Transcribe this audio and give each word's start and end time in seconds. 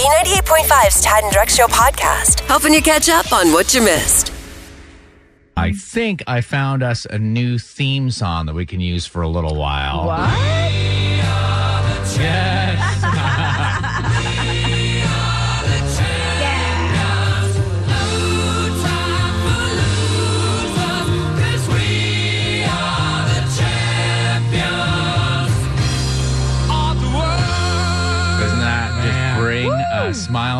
B98.5's 0.00 1.02
Tad 1.02 1.24
and 1.24 1.30
Drex 1.30 1.50
Show 1.50 1.66
podcast, 1.66 2.40
helping 2.48 2.72
you 2.72 2.80
catch 2.80 3.10
up 3.10 3.34
on 3.34 3.52
what 3.52 3.74
you 3.74 3.82
missed. 3.82 4.32
I 5.58 5.72
think 5.72 6.22
I 6.26 6.40
found 6.40 6.82
us 6.82 7.04
a 7.04 7.18
new 7.18 7.58
theme 7.58 8.10
song 8.10 8.46
that 8.46 8.54
we 8.54 8.64
can 8.64 8.80
use 8.80 9.04
for 9.04 9.20
a 9.20 9.28
little 9.28 9.56
while. 9.56 10.06
What? 10.06 10.38
Yes. 12.16 12.59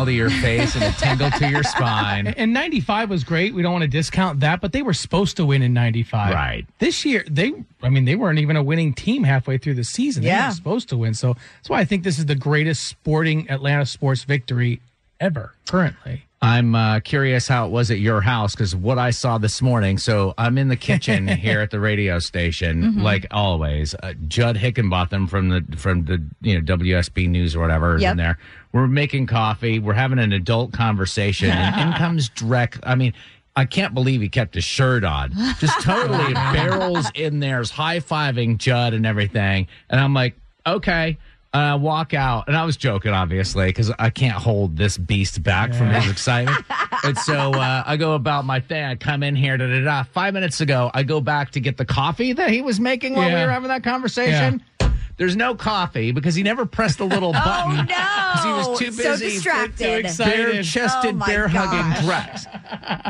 Smile 0.01 0.05
to 0.05 0.13
your 0.13 0.29
face 0.41 0.75
and 0.75 0.83
a 0.83 0.91
tingle 0.97 1.29
to 1.31 1.49
your 1.49 1.63
spine? 1.75 2.27
And 2.27 2.53
95 2.53 3.09
was 3.09 3.23
great. 3.23 3.53
We 3.53 3.61
don't 3.61 3.71
want 3.71 3.83
to 3.83 3.87
discount 3.87 4.39
that, 4.41 4.61
but 4.61 4.71
they 4.71 4.81
were 4.81 4.93
supposed 4.93 5.37
to 5.37 5.45
win 5.45 5.61
in 5.61 5.73
95. 5.73 6.33
Right. 6.33 6.65
This 6.79 7.05
year, 7.05 7.23
they, 7.29 7.53
I 7.81 7.89
mean, 7.89 8.05
they 8.05 8.15
weren't 8.15 8.39
even 8.39 8.55
a 8.55 8.63
winning 8.63 8.93
team 8.93 9.23
halfway 9.23 9.57
through 9.57 9.75
the 9.75 9.83
season. 9.83 10.23
They 10.23 10.29
Yeah. 10.29 10.47
were 10.47 10.53
supposed 10.53 10.89
to 10.89 10.97
win. 10.97 11.13
So 11.13 11.33
that's 11.33 11.69
why 11.69 11.79
I 11.79 11.85
think 11.85 12.03
this 12.03 12.19
is 12.19 12.25
the 12.25 12.35
greatest 12.35 12.85
sporting 12.85 13.49
Atlanta 13.49 13.85
sports 13.85 14.23
victory 14.23 14.81
ever 15.19 15.53
currently. 15.67 16.25
I'm 16.43 16.73
uh, 16.73 17.01
curious 17.01 17.47
how 17.47 17.67
it 17.67 17.69
was 17.69 17.91
at 17.91 17.99
your 17.99 18.21
house 18.21 18.55
because 18.55 18.75
what 18.75 18.97
I 18.97 19.11
saw 19.11 19.37
this 19.37 19.61
morning. 19.61 19.99
So 19.99 20.33
I'm 20.39 20.57
in 20.57 20.69
the 20.69 20.75
kitchen 20.75 21.27
here 21.37 21.61
at 21.61 21.69
the 21.69 21.79
radio 21.79 22.17
station, 22.17 22.81
Mm-hmm. 22.81 23.01
like 23.01 23.27
always. 23.29 23.93
Uh, 24.01 24.13
Judd 24.27 24.55
Hickenbotham 24.57 25.29
from 25.29 25.49
the 25.49 25.63
from 25.77 26.05
the 26.05 26.19
you 26.41 26.59
know 26.59 26.61
WSB 26.77 27.29
News 27.29 27.55
or 27.55 27.59
whatever 27.59 27.97
is 27.97 28.01
in 28.03 28.17
there. 28.17 28.39
We're 28.73 28.87
making 28.87 29.27
coffee. 29.27 29.79
We're 29.79 29.93
having 29.93 30.19
an 30.19 30.33
adult 30.33 30.71
conversation, 30.73 31.49
and 31.49 31.91
in 31.91 31.97
comes 31.97 32.29
Drex. 32.29 32.79
I 32.83 32.95
mean. 32.95 33.13
I 33.53 33.65
can't 33.65 33.93
believe 33.93 34.21
he 34.21 34.29
kept 34.29 34.55
his 34.55 34.63
shirt 34.63 35.03
on. 35.03 35.33
Just 35.59 35.81
totally 35.81 36.33
barrels 36.33 37.11
in 37.13 37.41
there, 37.41 37.61
high 37.65 37.99
fiving 37.99 38.57
Judd 38.57 38.93
and 38.93 39.05
everything. 39.05 39.67
And 39.89 39.99
I'm 39.99 40.13
like, 40.13 40.35
okay. 40.65 41.17
And 41.53 41.61
I 41.61 41.75
walk 41.75 42.13
out, 42.13 42.47
and 42.47 42.55
I 42.55 42.63
was 42.63 42.77
joking, 42.77 43.11
obviously, 43.11 43.65
because 43.65 43.91
I 43.99 44.09
can't 44.09 44.37
hold 44.37 44.77
this 44.77 44.97
beast 44.97 45.43
back 45.43 45.73
from 45.73 45.89
his 45.89 46.09
excitement. 46.09 46.63
and 47.03 47.17
so 47.17 47.51
uh, 47.51 47.83
I 47.85 47.97
go 47.97 48.13
about 48.13 48.45
my 48.45 48.61
thing. 48.61 48.85
I 48.85 48.95
come 48.95 49.21
in 49.21 49.35
here, 49.35 49.57
da 49.57 49.67
da 49.67 49.83
da. 49.83 50.03
Five 50.03 50.33
minutes 50.33 50.61
ago, 50.61 50.89
I 50.93 51.03
go 51.03 51.19
back 51.19 51.51
to 51.51 51.59
get 51.59 51.75
the 51.75 51.83
coffee 51.83 52.31
that 52.31 52.51
he 52.51 52.61
was 52.61 52.79
making 52.79 53.15
while 53.15 53.27
we 53.27 53.33
were 53.35 53.51
having 53.51 53.67
that 53.67 53.83
conversation. 53.83 54.63
There's 55.17 55.35
no 55.35 55.55
coffee 55.55 56.11
because 56.11 56.35
he 56.35 56.43
never 56.43 56.65
pressed 56.65 56.97
the 56.97 57.05
little 57.05 57.31
button. 57.33 57.79
Oh, 57.79 57.83
Because 57.83 58.43
he 58.43 58.51
was 58.51 58.67
no. 58.67 58.75
too 58.77 58.91
So 58.91 59.03
busy. 59.11 59.25
distracted. 59.29 60.03
Bare 60.17 60.63
chested, 60.63 61.11
Oh, 61.15 61.17
my 61.17 61.27
bear 61.27 61.47
hugging. 61.47 61.91
Drex. 62.07 62.47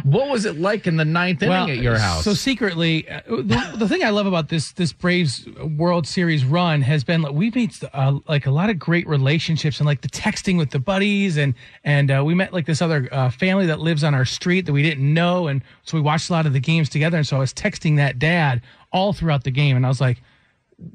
What 0.06 0.30
was 0.30 0.46
it 0.46 0.60
like 0.60 0.88
in 0.88 0.98
the 0.98 1.06
ninth 1.06 1.44
inning 1.44 1.70
at 1.70 1.78
your 1.78 1.98
house? 1.98 2.24
So 2.24 2.34
secretly, 2.34 3.08
uh, 3.10 3.22
the, 3.28 3.74
the 3.78 3.88
thing 3.88 4.04
I 4.04 4.10
love 4.10 4.26
about 4.26 4.50
this 4.50 4.72
this 4.74 4.92
Braves 4.94 5.48
World 5.78 6.08
Series 6.08 6.44
run 6.44 6.82
has 6.82 7.04
been 7.04 7.22
like 7.22 7.34
we've 7.34 7.54
made 7.56 7.72
uh, 7.94 8.20
like 8.28 8.46
a 8.48 8.52
lot 8.52 8.70
of 8.70 8.80
great 8.80 9.08
relationships 9.08 9.80
and 9.80 9.86
like 9.88 10.02
the 10.02 10.10
texting 10.10 10.58
with 10.58 10.72
the 10.72 10.80
buddies 10.80 11.38
and 11.38 11.54
and 11.84 12.10
uh, 12.12 12.24
we 12.26 12.34
met 12.34 12.52
like 12.52 12.66
this 12.66 12.82
other 12.82 13.08
uh, 13.12 13.30
family 13.30 13.66
that 13.68 13.80
lives 13.80 14.04
on 14.04 14.14
our 14.16 14.26
street 14.26 14.66
that 14.66 14.74
we 14.74 14.82
didn't 14.84 15.14
know 15.14 15.48
and 15.48 15.62
so 15.84 15.96
we 15.98 16.02
watched 16.02 16.30
a 16.30 16.34
lot 16.34 16.46
of 16.46 16.54
the 16.54 16.60
games 16.60 16.90
together 16.90 17.18
and 17.18 17.28
so 17.28 17.38
I 17.38 17.40
was 17.40 17.54
texting 17.54 17.98
that 17.98 18.18
dad 18.20 18.62
all 18.92 19.14
throughout 19.14 19.44
the 19.44 19.52
game 19.52 19.76
and 19.78 19.86
I 19.86 19.90
was 19.90 20.02
like, 20.02 20.22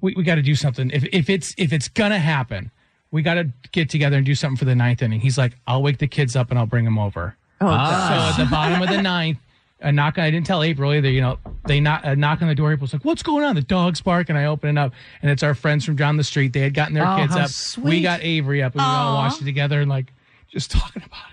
we, 0.00 0.14
we 0.16 0.22
got 0.22 0.36
to 0.36 0.42
do 0.42 0.54
something 0.54 0.90
if 0.90 1.04
if 1.12 1.28
it's 1.30 1.54
if 1.58 1.72
it's 1.72 1.88
gonna 1.88 2.18
happen. 2.18 2.70
We 3.12 3.22
got 3.22 3.34
to 3.34 3.48
get 3.70 3.88
together 3.88 4.16
and 4.16 4.26
do 4.26 4.34
something 4.34 4.56
for 4.56 4.64
the 4.64 4.74
ninth 4.74 5.00
inning. 5.00 5.20
He's 5.20 5.38
like, 5.38 5.56
I'll 5.66 5.80
wake 5.82 5.98
the 5.98 6.08
kids 6.08 6.34
up 6.34 6.50
and 6.50 6.58
I'll 6.58 6.66
bring 6.66 6.84
them 6.84 6.98
over. 6.98 7.36
Oh, 7.60 7.68
ah. 7.68 8.34
So 8.36 8.42
at 8.42 8.44
the 8.46 8.50
bottom 8.50 8.82
of 8.82 8.88
the 8.88 9.00
ninth, 9.16 9.38
a 9.80 9.92
knock. 9.92 10.18
I 10.18 10.28
didn't 10.30 10.44
tell 10.46 10.62
April 10.62 10.92
either. 10.92 11.08
You 11.08 11.20
know, 11.20 11.38
they 11.66 11.78
knock 11.80 12.00
a 12.04 12.16
knock 12.16 12.42
on 12.42 12.48
the 12.48 12.54
door. 12.54 12.72
April's 12.72 12.92
like, 12.92 13.04
"What's 13.04 13.22
going 13.22 13.44
on?" 13.44 13.54
The 13.54 13.62
dog's 13.62 14.00
bark, 14.00 14.28
and 14.28 14.36
I 14.36 14.46
open 14.46 14.76
it 14.76 14.80
up, 14.80 14.92
and 15.22 15.30
it's 15.30 15.42
our 15.42 15.54
friends 15.54 15.84
from 15.84 15.94
down 15.96 16.16
the 16.16 16.24
street. 16.24 16.52
They 16.52 16.60
had 16.60 16.74
gotten 16.74 16.94
their 16.94 17.06
Oh, 17.06 17.16
kids 17.16 17.34
how 17.34 17.44
up. 17.44 17.50
We 17.84 18.02
got 18.02 18.22
Avery 18.22 18.62
up, 18.62 18.72
and 18.74 18.80
we 18.82 18.86
all 18.86 19.14
watched 19.14 19.40
it 19.40 19.44
together, 19.44 19.80
and 19.80 19.88
like 19.88 20.12
just 20.48 20.70
talking 20.72 21.02
about 21.02 21.20
it. 21.30 21.32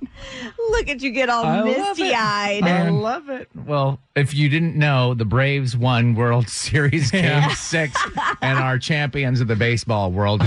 Look 0.76 0.88
at 0.88 1.02
you 1.02 1.10
get 1.12 1.28
all 1.28 1.44
I 1.44 1.62
misty 1.62 2.12
eyed. 2.14 2.64
I 2.64 2.88
love 2.90 3.28
it. 3.28 3.48
Well, 3.54 4.00
if 4.16 4.34
you 4.34 4.48
didn't 4.48 4.76
know, 4.76 5.14
the 5.14 5.24
Braves 5.24 5.76
won 5.76 6.14
World 6.14 6.48
Series 6.64 7.10
Game 7.10 7.24
Yeah. 7.24 7.54
Six 7.54 8.00
and 8.42 8.58
are 8.58 8.78
champions 8.78 9.40
of 9.40 9.48
the 9.48 9.56
baseball 9.56 10.10
world. 10.10 10.42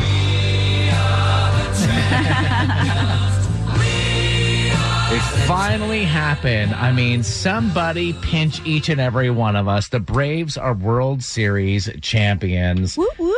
It 5.09 5.21
finally 5.47 6.03
happened. 6.03 6.75
I 6.75 6.91
mean, 6.91 7.23
somebody 7.23 8.11
pinch 8.21 8.63
each 8.65 8.89
and 8.89 8.99
every 8.99 9.29
one 9.29 9.55
of 9.55 9.67
us. 9.67 9.87
The 9.87 10.01
Braves 10.01 10.57
are 10.57 10.73
World 10.73 11.23
Series 11.23 11.89
champions. 12.01 12.97
Whoop, 12.97 13.17
whoop. 13.17 13.35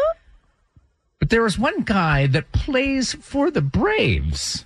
But 1.19 1.29
there 1.29 1.43
was 1.43 1.59
one 1.59 1.81
guy 1.81 2.25
that 2.27 2.51
plays 2.51 3.13
for 3.13 3.51
the 3.51 3.61
Braves. 3.61 4.65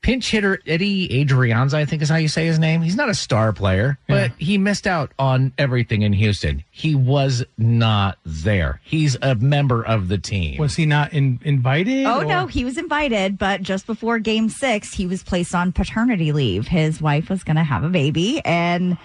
Pinch 0.00 0.30
hitter 0.30 0.60
Eddie 0.66 1.08
Adrianza, 1.24 1.74
I 1.74 1.84
think 1.84 2.02
is 2.02 2.08
how 2.08 2.16
you 2.16 2.28
say 2.28 2.46
his 2.46 2.58
name. 2.58 2.82
He's 2.82 2.94
not 2.96 3.08
a 3.08 3.14
star 3.14 3.52
player, 3.52 3.98
but 4.06 4.30
he 4.38 4.56
missed 4.56 4.86
out 4.86 5.10
on 5.18 5.52
everything 5.58 6.02
in 6.02 6.12
Houston. 6.12 6.62
He 6.70 6.94
was 6.94 7.44
not 7.58 8.16
there. 8.24 8.80
He's 8.84 9.16
a 9.20 9.34
member 9.34 9.84
of 9.84 10.08
the 10.08 10.16
team. 10.16 10.58
Was 10.58 10.76
he 10.76 10.86
not 10.86 11.12
in, 11.12 11.40
invited? 11.44 12.06
Oh 12.06 12.20
or- 12.20 12.24
no, 12.24 12.46
he 12.46 12.64
was 12.64 12.78
invited, 12.78 13.38
but 13.38 13.62
just 13.62 13.86
before 13.86 14.18
game 14.18 14.48
six, 14.48 14.94
he 14.94 15.06
was 15.06 15.22
placed 15.22 15.54
on 15.54 15.72
paternity 15.72 16.32
leave. 16.32 16.68
His 16.68 17.02
wife 17.02 17.28
was 17.28 17.42
going 17.44 17.56
to 17.56 17.64
have 17.64 17.82
a 17.84 17.88
baby, 17.88 18.40
and 18.44 18.96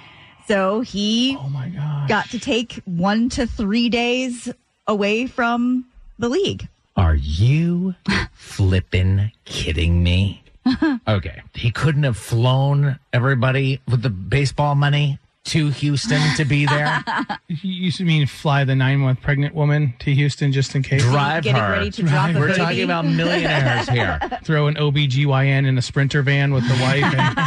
so 0.47 0.81
he 0.81 1.35
Oh 1.39 1.49
my 1.49 1.69
got 2.07 2.29
to 2.29 2.39
take 2.39 2.81
one 2.85 3.29
to 3.29 3.47
three 3.47 3.89
days 3.89 4.47
away 4.87 5.25
from 5.25 5.85
the 6.19 6.29
league. 6.29 6.67
Are 6.95 7.15
you 7.15 7.95
flippin' 8.33 9.31
kidding 9.45 10.03
me? 10.03 10.42
okay. 11.07 11.41
He 11.53 11.71
couldn't 11.71 12.03
have 12.03 12.17
flown 12.17 12.99
everybody 13.11 13.81
with 13.87 14.01
the 14.01 14.09
baseball 14.09 14.75
money 14.75 15.19
to 15.45 15.69
Houston 15.69 16.21
to 16.37 16.45
be 16.45 16.65
there. 16.65 17.03
You 17.61 17.91
you 17.95 18.05
mean 18.05 18.25
fly 18.25 18.63
the 18.63 18.75
nine 18.75 18.97
month 18.99 19.21
pregnant 19.21 19.53
woman 19.53 19.93
to 19.99 20.11
Houston 20.13 20.51
just 20.51 20.73
in 20.75 20.81
case? 20.81 21.01
Drive 21.03 21.43
Getting 21.43 21.61
her. 21.61 21.71
ready 21.71 21.91
to 21.91 22.01
drop 22.03 22.33
We're 22.33 22.47
baby. 22.47 22.57
talking 22.59 22.83
about 22.83 23.05
millionaires 23.05 23.87
here. 23.89 24.19
Throw 24.43 24.65
an 24.67 24.73
OBGYN 24.75 25.67
in 25.67 25.77
a 25.77 25.81
sprinter 25.81 26.23
van 26.23 26.51
with 26.53 26.67
the 26.67 26.73
wife. 26.81 27.03
And, 27.15 27.37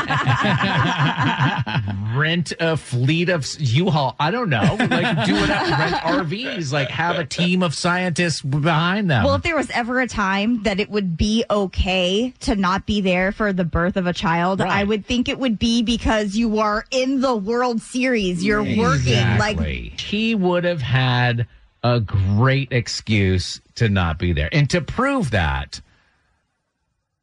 rent 2.16 2.52
a 2.60 2.76
fleet 2.76 3.28
of 3.28 3.46
U-Haul. 3.58 4.14
I 4.20 4.30
don't 4.30 4.48
know. 4.48 4.76
Like 4.78 5.26
do 5.26 5.34
it. 5.36 5.48
Rent 5.48 5.96
RVs. 5.96 6.72
Like 6.72 6.88
have 6.90 7.18
a 7.18 7.24
team 7.26 7.62
of 7.62 7.74
scientists 7.74 8.40
behind 8.42 9.10
them. 9.10 9.24
Well, 9.24 9.34
if 9.34 9.42
there 9.42 9.56
was 9.56 9.70
ever 9.70 10.00
a 10.00 10.06
time 10.06 10.62
that 10.62 10.78
it 10.80 10.88
would 10.88 11.16
be 11.16 11.44
okay 11.50 12.32
to 12.40 12.54
not 12.56 12.86
be 12.86 13.00
there 13.00 13.32
for 13.32 13.52
the 13.52 13.64
birth 13.64 13.96
of 13.96 14.06
a 14.06 14.12
child, 14.12 14.60
Right. 14.60 14.70
I 14.70 14.84
would 14.84 15.04
think 15.04 15.28
it 15.28 15.38
would 15.38 15.58
be 15.58 15.82
because 15.82 16.36
you 16.36 16.58
are 16.60 16.84
in 16.90 17.20
the 17.20 17.34
World 17.34 17.82
Series. 17.86 18.44
You're 18.44 18.62
working. 18.62 19.38
Like, 19.38 19.58
he 20.00 20.34
would 20.34 20.64
have 20.64 20.82
had 20.82 21.46
a 21.82 22.00
great 22.00 22.72
excuse 22.72 23.60
to 23.76 23.88
not 23.88 24.18
be 24.18 24.32
there. 24.32 24.48
And 24.52 24.68
to 24.70 24.80
prove 24.80 25.30
that, 25.30 25.80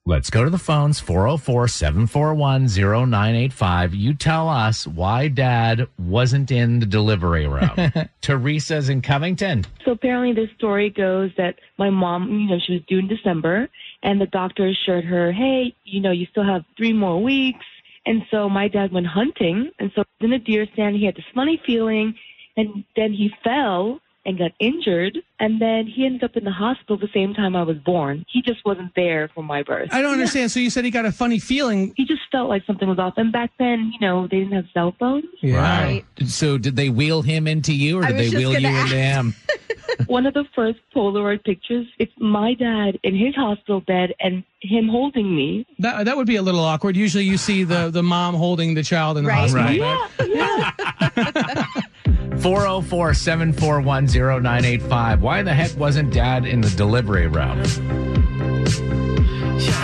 let's 0.06 0.30
go 0.30 0.44
to 0.44 0.50
the 0.50 0.58
phones 0.58 1.00
404 1.00 1.68
741 1.68 2.68
0985. 2.68 3.94
You 3.94 4.14
tell 4.14 4.48
us 4.48 4.88
why 4.88 5.28
dad 5.28 5.88
wasn't 6.00 6.52
in 6.52 6.80
the 6.80 6.86
delivery 6.86 7.48
room. 7.48 7.92
Teresa's 8.22 8.90
in 8.90 9.02
Covington. 9.02 9.66
So 9.86 9.92
apparently, 9.92 10.34
this 10.34 10.54
story 10.56 10.90
goes 10.90 11.32
that 11.38 11.56
my 11.78 11.90
mom, 11.90 12.30
you 12.30 12.48
know, 12.50 12.60
she 12.66 12.74
was 12.74 12.82
due 12.88 13.00
in 13.00 13.08
December, 13.08 13.68
and 14.02 14.22
the 14.22 14.28
doctor 14.28 14.68
assured 14.68 15.06
her, 15.06 15.32
"Hey, 15.32 15.76
you 15.84 16.00
know, 16.00 16.12
you 16.12 16.26
still 16.32 16.46
have 16.46 16.64
three 16.78 16.94
more 16.94 17.22
weeks." 17.22 17.66
And 18.06 18.24
so 18.32 18.50
my 18.50 18.68
dad 18.68 18.92
went 18.92 19.08
hunting, 19.08 19.72
and 19.80 19.92
so 19.96 20.04
in 20.20 20.34
a 20.34 20.40
deer 20.40 20.68
stand, 20.74 20.96
he 20.96 21.06
had 21.06 21.16
this 21.16 21.26
funny 21.34 21.62
feeling, 21.66 22.16
and 22.58 22.84
then 22.96 23.14
he 23.14 23.32
fell 23.44 24.00
and 24.26 24.38
got 24.38 24.52
injured. 24.60 25.18
And 25.40 25.62
then 25.62 25.86
he 25.88 26.06
ended 26.06 26.24
up 26.24 26.38
in 26.38 26.44
the 26.46 26.52
hospital 26.52 26.98
the 26.98 27.10
same 27.14 27.34
time 27.34 27.56
I 27.56 27.64
was 27.64 27.78
born. 27.78 28.26
He 28.32 28.42
just 28.42 28.64
wasn't 28.66 28.94
there 28.96 29.30
for 29.34 29.44
my 29.44 29.64
birth. 29.64 29.90
I 29.92 30.02
don't 30.02 30.14
understand. 30.14 30.52
So 30.52 30.60
you 30.60 30.70
said 30.70 30.86
he 30.86 30.92
got 30.92 31.06
a 31.06 31.12
funny 31.12 31.40
feeling. 31.40 31.94
He 31.98 32.06
just 32.06 32.22
felt 32.32 32.48
like 32.50 32.66
something 32.66 32.88
was 32.88 33.00
off. 33.00 33.16
And 33.18 33.32
back 33.32 33.52
then, 33.60 33.92
you 33.94 34.00
know, 34.06 34.28
they 34.28 34.40
didn't 34.40 34.54
have 34.54 34.66
cell 34.74 34.96
phones. 35.00 35.26
Right. 35.44 36.04
So 36.26 36.58
did 36.58 36.76
they 36.76 36.90
wheel 36.90 37.22
him 37.22 37.48
into 37.48 37.74
you 37.74 38.00
or 38.00 38.06
I 38.06 38.12
did 38.12 38.32
they 38.32 38.38
wheel 38.38 38.54
you 38.54 38.62
gonna 38.62 38.80
into 38.82 38.96
him? 38.96 39.36
One 40.08 40.26
of 40.26 40.34
the 40.34 40.46
first 40.56 40.80
Polaroid 40.96 41.44
pictures, 41.44 41.86
it's 42.00 42.12
my 42.18 42.54
dad 42.56 42.98
in 43.04 43.16
his 43.16 43.36
hospital 43.36 43.82
bed 43.82 44.14
and 44.20 44.44
him 44.62 44.88
holding 44.88 45.36
me. 45.36 45.68
That, 45.80 46.06
that 46.06 46.18
would 46.18 46.26
be 46.26 46.38
a 46.38 46.42
little 46.42 46.62
awkward. 46.62 46.96
Usually 46.96 47.26
you 47.26 47.38
see 47.38 47.64
the, 47.64 47.78
uh. 47.78 47.90
the 47.90 48.02
mom 48.04 48.34
holding 48.36 48.74
the 48.74 48.84
child 48.84 49.18
in 49.18 49.26
the 49.26 49.30
Right. 49.30 49.50
hospital. 49.52 49.82
Right. 50.26 51.84
404 52.42 53.14
741 53.14 54.08
0985. 54.08 55.22
Why 55.22 55.44
the 55.44 55.54
heck 55.54 55.78
wasn't 55.78 56.14
dad 56.14 56.46
in 56.46 56.62
the 56.62 56.70
delivery 56.70 57.28
room? 57.28 57.60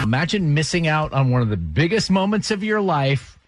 Imagine 0.03 0.53
missing 0.53 0.87
out 0.87 1.13
on 1.13 1.29
one 1.29 1.41
of 1.41 1.49
the 1.49 1.57
biggest 1.57 2.09
moments 2.09 2.51
of 2.51 2.63
your 2.63 2.81
life 2.81 3.39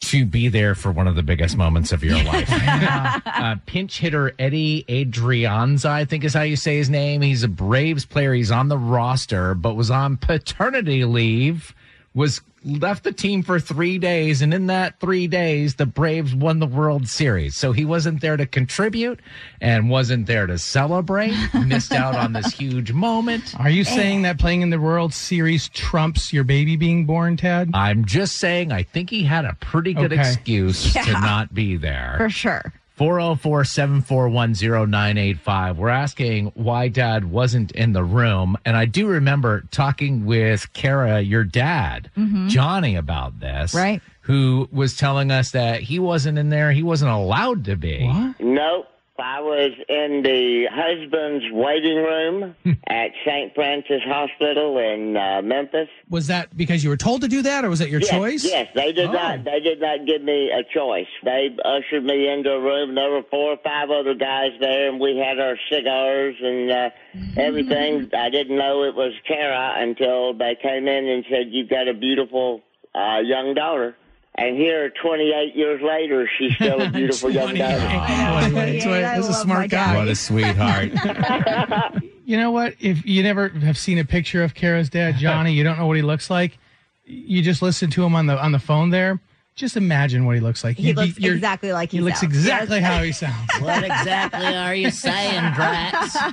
to 0.00 0.24
be 0.24 0.48
there 0.48 0.74
for 0.74 0.92
one 0.92 1.06
of 1.08 1.16
the 1.16 1.22
biggest 1.22 1.56
moments 1.56 1.92
of 1.92 2.04
your 2.04 2.22
life. 2.22 2.48
uh, 3.26 3.56
pinch 3.66 3.98
hitter 3.98 4.32
Eddie 4.38 4.84
Adrianza, 4.88 5.86
I 5.86 6.04
think 6.04 6.24
is 6.24 6.34
how 6.34 6.42
you 6.42 6.56
say 6.56 6.76
his 6.76 6.88
name. 6.88 7.20
He's 7.20 7.42
a 7.42 7.48
Braves 7.48 8.04
player. 8.04 8.32
He's 8.32 8.50
on 8.50 8.68
the 8.68 8.78
roster, 8.78 9.54
but 9.54 9.74
was 9.74 9.90
on 9.90 10.16
paternity 10.16 11.04
leave, 11.04 11.74
was 12.14 12.40
left 12.64 13.04
the 13.04 13.12
team 13.12 13.42
for 13.42 13.60
three 13.60 13.98
days. 13.98 14.42
And 14.42 14.52
in 14.52 14.66
that 14.66 14.98
three 15.00 15.26
days, 15.26 15.76
the 15.76 15.86
Braves 15.86 16.34
won 16.34 16.58
the 16.58 16.66
World 16.66 17.08
Series. 17.08 17.56
So 17.56 17.72
he 17.72 17.84
wasn't 17.84 18.20
there 18.20 18.36
to 18.36 18.46
contribute 18.46 19.20
and 19.60 19.88
wasn't 19.88 20.26
there 20.26 20.46
to 20.46 20.58
celebrate, 20.58 21.34
missed 21.66 21.92
out 21.92 22.14
on 22.14 22.32
this 22.32 22.52
huge 22.52 22.92
moment. 22.92 23.54
Are 23.58 23.70
you 23.70 23.84
saying 23.84 24.22
that 24.22 24.38
playing 24.38 24.62
in 24.62 24.70
the 24.70 24.80
World 24.80 25.14
Series 25.14 25.68
trumps 25.68 26.32
your 26.32 26.44
baby 26.44 26.76
being 26.76 27.06
born, 27.06 27.36
Ted? 27.36 27.70
I'm 27.74 28.04
just 28.04 28.36
saying, 28.36 28.72
I 28.72 28.82
think 28.82 29.10
he 29.10 29.22
had 29.24 29.44
a 29.44 29.54
pretty 29.60 29.94
good 29.94 30.12
Okay. 30.12 30.20
excuse 30.20 30.92
to 30.94 31.12
not 31.12 31.54
be 31.54 31.76
there. 31.76 32.14
For 32.18 32.30
sure. 32.30 32.72
404 32.98 33.64
741 33.64 34.54
0985. 34.54 35.78
We're 35.78 35.88
asking 35.88 36.46
why 36.54 36.88
dad 36.88 37.30
wasn't 37.30 37.70
in 37.72 37.92
the 37.92 38.02
room. 38.02 38.58
And 38.64 38.76
I 38.76 38.86
do 38.86 39.06
remember 39.06 39.62
talking 39.70 40.26
with 40.26 40.72
Kara, 40.72 41.20
your 41.20 41.44
dad, 41.44 42.10
mm-hmm. 42.16 42.48
Johnny, 42.48 42.96
about 42.96 43.38
this. 43.38 43.72
Right. 43.72 44.02
Who 44.22 44.68
was 44.72 44.96
telling 44.96 45.30
us 45.30 45.52
that 45.52 45.80
he 45.80 46.00
wasn't 46.00 46.38
in 46.38 46.48
there. 46.48 46.72
He 46.72 46.82
wasn't 46.82 47.12
allowed 47.12 47.66
to 47.66 47.76
be. 47.76 48.04
What? 48.04 48.40
Nope. 48.40 48.87
I 49.20 49.40
was 49.40 49.72
in 49.88 50.22
the 50.22 50.66
husband's 50.70 51.44
waiting 51.52 51.96
room 51.96 52.54
at 52.86 53.10
St. 53.26 53.54
Francis 53.54 54.00
Hospital 54.06 54.78
in 54.78 55.16
uh, 55.16 55.42
Memphis. 55.42 55.88
Was 56.08 56.28
that 56.28 56.56
because 56.56 56.84
you 56.84 56.90
were 56.90 56.96
told 56.96 57.22
to 57.22 57.28
do 57.28 57.42
that 57.42 57.64
or 57.64 57.68
was 57.70 57.80
it 57.80 57.88
your 57.88 58.00
Yes, 58.00 58.10
choice? 58.10 58.44
Yes, 58.44 58.68
they 58.74 58.92
did 58.92 59.08
Oh. 59.08 59.12
not. 59.12 59.44
They 59.44 59.60
did 59.60 59.80
not 59.80 60.06
give 60.06 60.22
me 60.22 60.50
a 60.50 60.62
choice. 60.72 61.06
They 61.24 61.48
ushered 61.64 62.04
me 62.04 62.28
into 62.28 62.50
a 62.52 62.60
room. 62.60 62.90
And 62.90 62.98
there 62.98 63.10
were 63.10 63.22
four 63.30 63.52
or 63.52 63.56
five 63.64 63.90
other 63.90 64.14
guys 64.14 64.52
there, 64.60 64.88
and 64.88 65.00
we 65.00 65.16
had 65.16 65.38
our 65.40 65.56
cigars 65.70 66.36
and 66.40 66.70
uh, 66.70 66.90
everything. 67.36 68.10
I 68.16 68.30
didn't 68.30 68.56
know 68.56 68.84
it 68.84 68.94
was 68.94 69.12
Kara 69.26 69.74
until 69.78 70.34
they 70.34 70.56
came 70.60 70.86
in 70.86 71.08
and 71.08 71.24
said, 71.30 71.48
"You've 71.50 71.68
got 71.68 71.88
a 71.88 71.94
beautiful 71.94 72.62
uh, 72.94 73.18
young 73.24 73.54
daughter." 73.54 73.96
And 74.40 74.56
here, 74.56 74.90
28 75.02 75.56
years 75.56 75.82
later, 75.82 76.30
she's 76.38 76.54
still 76.54 76.80
a 76.80 76.88
beautiful 76.92 77.28
young 77.30 77.54
daughter. 77.54 77.78
That's 77.78 78.86
why- 78.86 79.00
that's 79.00 79.26
why- 79.26 79.30
a 79.30 79.34
smart 79.34 79.70
guy. 79.70 79.96
What 79.96 80.08
a 80.08 80.14
sweetheart. 80.14 80.92
You 82.28 82.36
know 82.36 82.50
what? 82.50 82.74
If 82.78 83.06
you 83.06 83.22
never 83.22 83.48
have 83.48 83.78
seen 83.78 83.96
a 83.96 84.04
picture 84.04 84.44
of 84.44 84.54
Kara's 84.54 84.90
dad, 84.90 85.16
Johnny, 85.16 85.52
you 85.54 85.64
don't 85.64 85.78
know 85.78 85.86
what 85.86 85.96
he 85.96 86.02
looks 86.02 86.28
like. 86.28 86.58
You 87.06 87.40
just 87.40 87.62
listen 87.62 87.88
to 87.92 88.04
him 88.04 88.14
on 88.14 88.26
the 88.26 88.38
on 88.38 88.52
the 88.52 88.58
phone 88.58 88.90
there. 88.90 89.18
Just 89.58 89.76
imagine 89.76 90.24
what 90.24 90.36
he 90.36 90.40
looks 90.40 90.62
like. 90.62 90.76
He 90.76 90.90
You- 90.90 90.94
looks 90.94 91.18
you're- 91.18 91.34
exactly 91.34 91.72
like 91.72 91.90
he, 91.90 91.96
He 91.98 92.02
looks 92.04 92.20
sounds. 92.20 92.32
exactly 92.32 92.80
how 92.80 93.02
he 93.02 93.10
sounds. 93.10 93.50
what 93.60 93.82
exactly 93.82 94.46
are 94.46 94.72
you 94.74 94.90
saying, 94.92 95.52
Drex? 95.54 96.16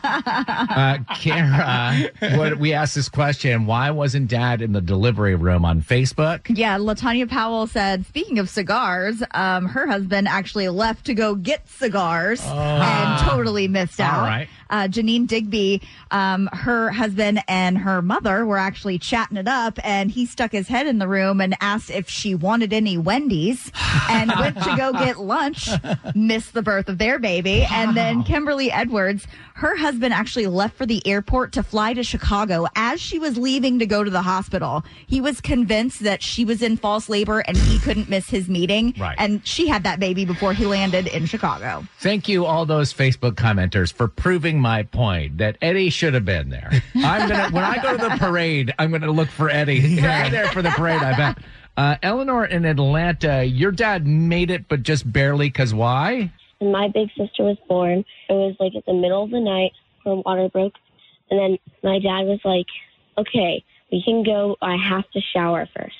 Uh, 0.75 0.98
Kara, 1.16 2.12
what, 2.38 2.57
we 2.60 2.74
asked 2.74 2.94
this 2.95 3.10
question 3.10 3.66
why 3.66 3.89
wasn't 3.92 4.27
dad 4.27 4.62
in 4.62 4.74
the 4.74 4.81
delivery 4.81 5.33
room 5.36 5.66
on 5.66 5.81
Facebook? 5.81 6.42
Yeah, 6.56 6.77
Latanya 6.77 7.27
Powell 7.30 7.66
said, 7.68 8.06
speaking 8.06 8.38
of 8.39 8.50
cigars, 8.50 9.24
um, 9.31 9.66
her 9.66 9.88
husband 9.88 10.27
actually 10.27 10.69
left 10.69 11.06
to 11.06 11.13
go 11.13 11.33
get 11.36 11.68
cigars 11.68 12.42
and 12.45 13.19
totally 13.24 13.68
missed 13.68 14.00
out. 14.00 14.22
right. 14.24 14.48
Uh, 14.69 14.88
Janine 14.88 15.27
Digby, 15.27 15.81
um, 16.12 16.47
her 16.53 16.91
husband 16.91 17.41
and 17.47 17.77
her 17.77 18.01
mother 18.01 18.45
were 18.45 18.57
actually 18.57 18.97
chatting 18.97 19.38
it 19.38 19.47
up, 19.47 19.79
and 19.83 20.12
he 20.12 20.25
stuck 20.25 20.51
his 20.51 20.67
head 20.67 20.88
in 20.88 21.00
the 21.00 21.07
room 21.07 21.41
and 21.41 21.56
asked 21.62 21.89
if 21.89 22.09
she 22.09 22.35
wanted 22.35 22.73
any 22.73 22.97
Wendy's 22.97 23.71
and 24.09 24.31
went 24.39 24.62
to 24.63 24.75
go 24.77 24.91
get 24.94 25.19
lunch, 25.19 25.69
missed 26.13 26.53
the 26.53 26.62
birth 26.62 26.89
of 26.89 26.97
their 26.97 27.19
baby. 27.19 27.65
And 27.71 27.95
then 27.95 28.23
Kimberly 28.23 28.71
Edwards, 28.71 29.27
her 29.56 29.75
husband 29.75 30.13
actually 30.13 30.47
left 30.47 30.77
for 30.77 30.85
the 30.85 31.06
airport 31.07 31.53
to 31.53 31.63
fly 31.63 31.94
to 31.94 32.03
Chicago 32.03 32.67
as 32.75 33.00
she 33.01 33.19
was 33.19 33.38
leaving 33.38 33.79
to 33.79 33.85
go 33.85 34.03
to 34.03 34.09
the 34.09 34.21
hospital. 34.21 34.83
He 35.07 35.21
was 35.21 35.41
convinced 35.41 36.03
that 36.03 36.21
she 36.21 36.44
was 36.44 36.62
in 36.62 36.77
false 36.77 37.09
labor 37.09 37.39
and 37.39 37.56
he 37.56 37.79
couldn't 37.79 38.09
miss 38.09 38.29
his 38.29 38.50
meeting. 38.50 38.94
Right. 39.00 39.15
And 39.17 39.45
she 39.45 39.67
had 39.67 39.83
that 39.83 40.00
baby 40.00 40.25
before 40.25 40.53
he 40.53 40.65
landed 40.65 41.07
in 41.07 41.25
Chicago. 41.25 41.85
Thank 42.00 42.27
you, 42.27 42.45
all 42.45 42.65
those 42.65 42.94
Facebook 42.94 43.33
commenters, 43.33 43.94
for 43.94 44.07
proving 44.07 44.54
my 44.59 44.83
point 44.83 45.37
that 45.39 45.57
Eddie 45.61 45.89
should 45.89 46.13
have 46.13 46.25
been 46.25 46.49
there. 46.49 46.71
I'm 46.95 47.29
gonna 47.29 47.49
when 47.51 47.63
I 47.63 47.81
go 47.81 47.97
to 47.97 48.09
the 48.09 48.17
parade, 48.17 48.73
I'm 48.79 48.91
gonna 48.91 49.11
look 49.11 49.29
for 49.29 49.49
Eddie 49.49 49.79
He's 49.79 50.01
right 50.01 50.31
there 50.31 50.47
for 50.49 50.61
the 50.61 50.71
parade. 50.71 51.01
I 51.01 51.15
bet. 51.15 51.37
Uh, 51.77 51.97
Eleanor 52.01 52.45
in 52.45 52.63
Atlanta, 52.63 53.43
your 53.43 53.71
dad 53.71 54.07
made 54.07 54.49
it, 54.49 54.67
but 54.69 54.83
just 54.83 55.11
barely. 55.11 55.49
Cause 55.49 55.73
why? 55.73 56.31
when 56.59 56.71
my 56.71 56.87
big 56.87 57.09
sister 57.09 57.43
was 57.43 57.57
born, 57.67 57.99
it 58.29 58.33
was 58.33 58.55
like 58.59 58.75
at 58.75 58.85
the 58.85 58.93
middle 58.93 59.23
of 59.23 59.31
the 59.31 59.39
night 59.39 59.71
when 60.03 60.23
water 60.25 60.49
broke. 60.49 60.73
And 61.29 61.39
then 61.39 61.57
my 61.83 61.99
dad 61.99 62.25
was 62.25 62.39
like, 62.43 62.67
okay, 63.17 63.63
we 63.91 64.01
can 64.03 64.23
go. 64.23 64.55
I 64.61 64.75
have 64.75 65.09
to 65.11 65.21
shower 65.21 65.67
first. 65.75 65.95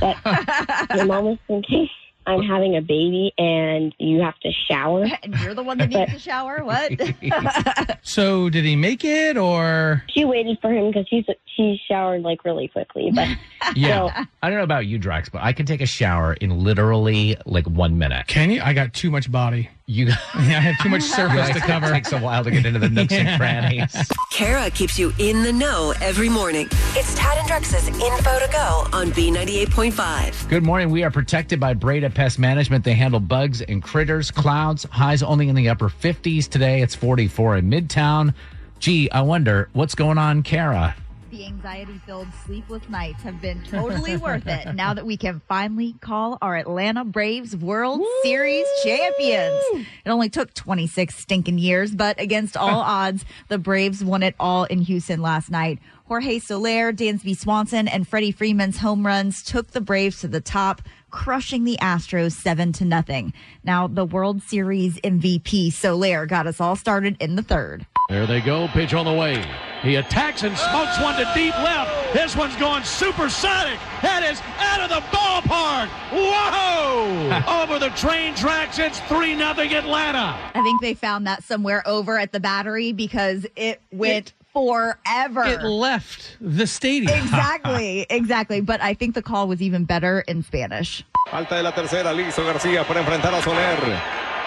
But 0.00 0.16
my 0.24 1.04
mom 1.04 1.24
was 1.24 1.38
thinking, 1.46 1.88
I'm 2.28 2.42
having 2.42 2.76
a 2.76 2.80
baby 2.82 3.32
and 3.38 3.94
you 3.98 4.20
have 4.20 4.38
to 4.40 4.50
shower. 4.68 5.06
And 5.22 5.34
you're 5.40 5.54
the 5.54 5.62
one 5.62 5.78
that 5.78 5.88
needs 5.88 6.12
to 6.12 6.18
shower? 6.18 6.62
What? 6.64 6.92
So 8.02 8.48
did 8.50 8.64
he 8.64 8.76
make 8.76 9.04
it 9.04 9.36
or 9.36 10.02
She 10.08 10.24
waited 10.24 10.58
for 10.60 10.72
him 10.72 10.88
because 10.88 11.06
he's 11.10 11.24
he 11.56 11.78
showered 11.88 12.22
like 12.22 12.44
really 12.44 12.68
quickly. 12.68 13.10
But 13.14 13.28
Yeah. 13.74 14.24
I 14.42 14.48
don't 14.48 14.58
know 14.58 14.64
about 14.64 14.86
you, 14.86 14.98
Drex, 14.98 15.30
but 15.30 15.42
I 15.42 15.52
can 15.52 15.66
take 15.66 15.80
a 15.80 15.86
shower 15.86 16.34
in 16.34 16.62
literally 16.62 17.36
like 17.46 17.66
one 17.66 17.98
minute. 17.98 18.26
can 18.26 18.50
you? 18.50 18.60
I 18.62 18.72
got 18.72 18.92
too 18.92 19.10
much 19.10 19.30
body. 19.30 19.70
You 19.90 20.04
Yeah, 20.06 20.12
I 20.34 20.42
have 20.60 20.78
too 20.82 20.90
much 20.90 21.02
surface 21.18 21.48
to 21.48 21.60
cover. 21.60 21.62
it 21.62 21.80
cover. 21.80 21.92
takes 21.92 22.12
a 22.12 22.18
while 22.18 22.44
to 22.44 22.50
get 22.50 22.66
into 22.66 22.78
the 22.78 22.90
nooks 22.90 23.14
and 23.14 23.26
crannies. 23.40 23.96
Kara 24.30 24.70
keeps 24.70 24.98
you 24.98 25.14
in 25.18 25.42
the 25.42 25.52
know 25.52 25.94
every 26.02 26.28
morning. 26.28 26.68
It's 26.94 27.14
Tad 27.14 27.38
and 27.38 27.48
Drex's 27.48 27.88
Info 27.88 28.38
to 28.38 28.48
Go 28.52 28.86
on 28.92 29.10
B98.5. 29.12 30.48
Good 30.50 30.62
morning. 30.62 30.90
We 30.90 31.04
are 31.04 31.10
protected 31.10 31.58
by 31.58 31.72
Breda 31.72 32.10
Pest 32.10 32.38
Management. 32.38 32.84
They 32.84 32.92
handle 32.92 33.18
bugs 33.18 33.62
and 33.62 33.82
critters, 33.82 34.30
clouds, 34.30 34.84
highs 34.90 35.22
only 35.22 35.48
in 35.48 35.54
the 35.54 35.70
upper 35.70 35.88
50s 35.88 36.48
today. 36.50 36.82
It's 36.82 36.94
44 36.94 37.56
in 37.56 37.70
Midtown. 37.70 38.34
Gee, 38.80 39.10
I 39.10 39.22
wonder 39.22 39.70
what's 39.72 39.94
going 39.94 40.18
on, 40.18 40.42
Kara. 40.42 40.94
The 41.38 41.46
anxiety 41.46 42.00
filled 42.04 42.26
sleepless 42.44 42.82
nights 42.88 43.22
have 43.22 43.40
been 43.40 43.62
totally 43.70 44.16
worth 44.16 44.46
it 44.48 44.74
now 44.74 44.92
that 44.92 45.06
we 45.06 45.16
can 45.16 45.40
finally 45.48 45.94
call 46.00 46.36
our 46.42 46.56
Atlanta 46.56 47.04
Braves 47.04 47.56
World 47.56 48.02
Series 48.24 48.66
champions. 48.82 49.86
It 50.04 50.08
only 50.10 50.30
took 50.30 50.52
26 50.54 51.16
stinking 51.16 51.58
years, 51.58 51.94
but 51.94 52.20
against 52.20 52.56
all 52.56 52.80
odds, 52.80 53.24
the 53.46 53.56
Braves 53.56 54.02
won 54.02 54.24
it 54.24 54.34
all 54.40 54.64
in 54.64 54.80
Houston 54.80 55.22
last 55.22 55.48
night. 55.48 55.78
Jorge 56.08 56.38
Soler, 56.38 56.90
Dansby 56.90 57.36
Swanson, 57.36 57.86
and 57.86 58.08
Freddie 58.08 58.32
Freeman's 58.32 58.78
home 58.78 59.06
runs 59.06 59.42
took 59.42 59.72
the 59.72 59.80
Braves 59.82 60.22
to 60.22 60.28
the 60.28 60.40
top, 60.40 60.80
crushing 61.10 61.64
the 61.64 61.76
Astros 61.82 62.32
seven 62.32 62.72
to 62.72 62.86
nothing. 62.86 63.34
Now, 63.62 63.86
the 63.88 64.06
World 64.06 64.42
Series 64.42 64.98
MVP 65.02 65.70
Soler 65.70 66.24
got 66.24 66.46
us 66.46 66.62
all 66.62 66.76
started 66.76 67.18
in 67.20 67.36
the 67.36 67.42
third. 67.42 67.86
There 68.08 68.26
they 68.26 68.40
go. 68.40 68.68
Pitch 68.68 68.94
on 68.94 69.04
the 69.04 69.12
way. 69.12 69.44
He 69.82 69.96
attacks 69.96 70.44
and 70.44 70.56
smokes 70.56 70.98
one 70.98 71.18
to 71.18 71.30
deep 71.34 71.54
left. 71.58 72.14
This 72.14 72.34
one's 72.34 72.56
going 72.56 72.84
supersonic. 72.84 73.78
That 74.00 74.22
is 74.22 74.40
out 74.58 74.80
of 74.80 74.88
the 74.88 75.02
ballpark. 75.14 75.88
Whoa! 76.10 77.62
Over 77.62 77.78
the 77.78 77.90
train 77.90 78.34
tracks. 78.34 78.78
It's 78.78 78.98
3 79.00 79.34
nothing 79.34 79.74
Atlanta. 79.74 80.38
I 80.54 80.62
think 80.62 80.80
they 80.80 80.94
found 80.94 81.26
that 81.26 81.44
somewhere 81.44 81.86
over 81.86 82.18
at 82.18 82.32
the 82.32 82.40
battery 82.40 82.92
because 82.92 83.46
it 83.56 83.82
went 83.92 84.32
forever. 84.58 85.44
It 85.44 85.62
left 85.62 86.36
the 86.40 86.66
stadium. 86.66 87.16
exactly, 87.16 88.06
exactly. 88.10 88.60
But 88.60 88.80
I 88.82 88.94
think 88.94 89.14
the 89.14 89.22
call 89.22 89.46
was 89.46 89.62
even 89.62 89.84
better 89.84 90.24
in 90.26 90.42
Spanish. 90.42 91.04
Falta 91.30 91.54
de 91.56 91.62
la 91.62 91.72
tercera, 91.72 92.12
listo 92.12 92.44
García 92.44 92.84
para 92.86 93.00
enfrentar 93.00 93.32
a 93.34 93.42
Soler. 93.42 93.78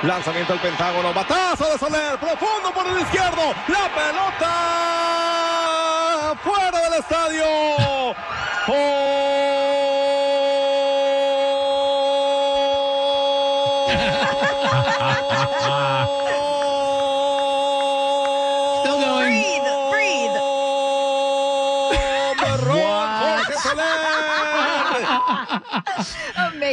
Lanzamiento 0.03 0.53
al 0.53 0.59
Pentágono. 0.59 1.13
Batazo 1.13 1.71
de 1.71 1.77
Soler. 1.77 2.17
Profundo 2.19 2.71
por 2.73 2.85
el 2.87 2.99
izquierdo. 2.99 3.53
La 3.67 3.89
pelota. 3.95 4.55
Fuera 6.43 6.81
del 6.81 6.99
estadio. 6.99 7.45
Still 8.63 8.73
oh. 8.75 9.20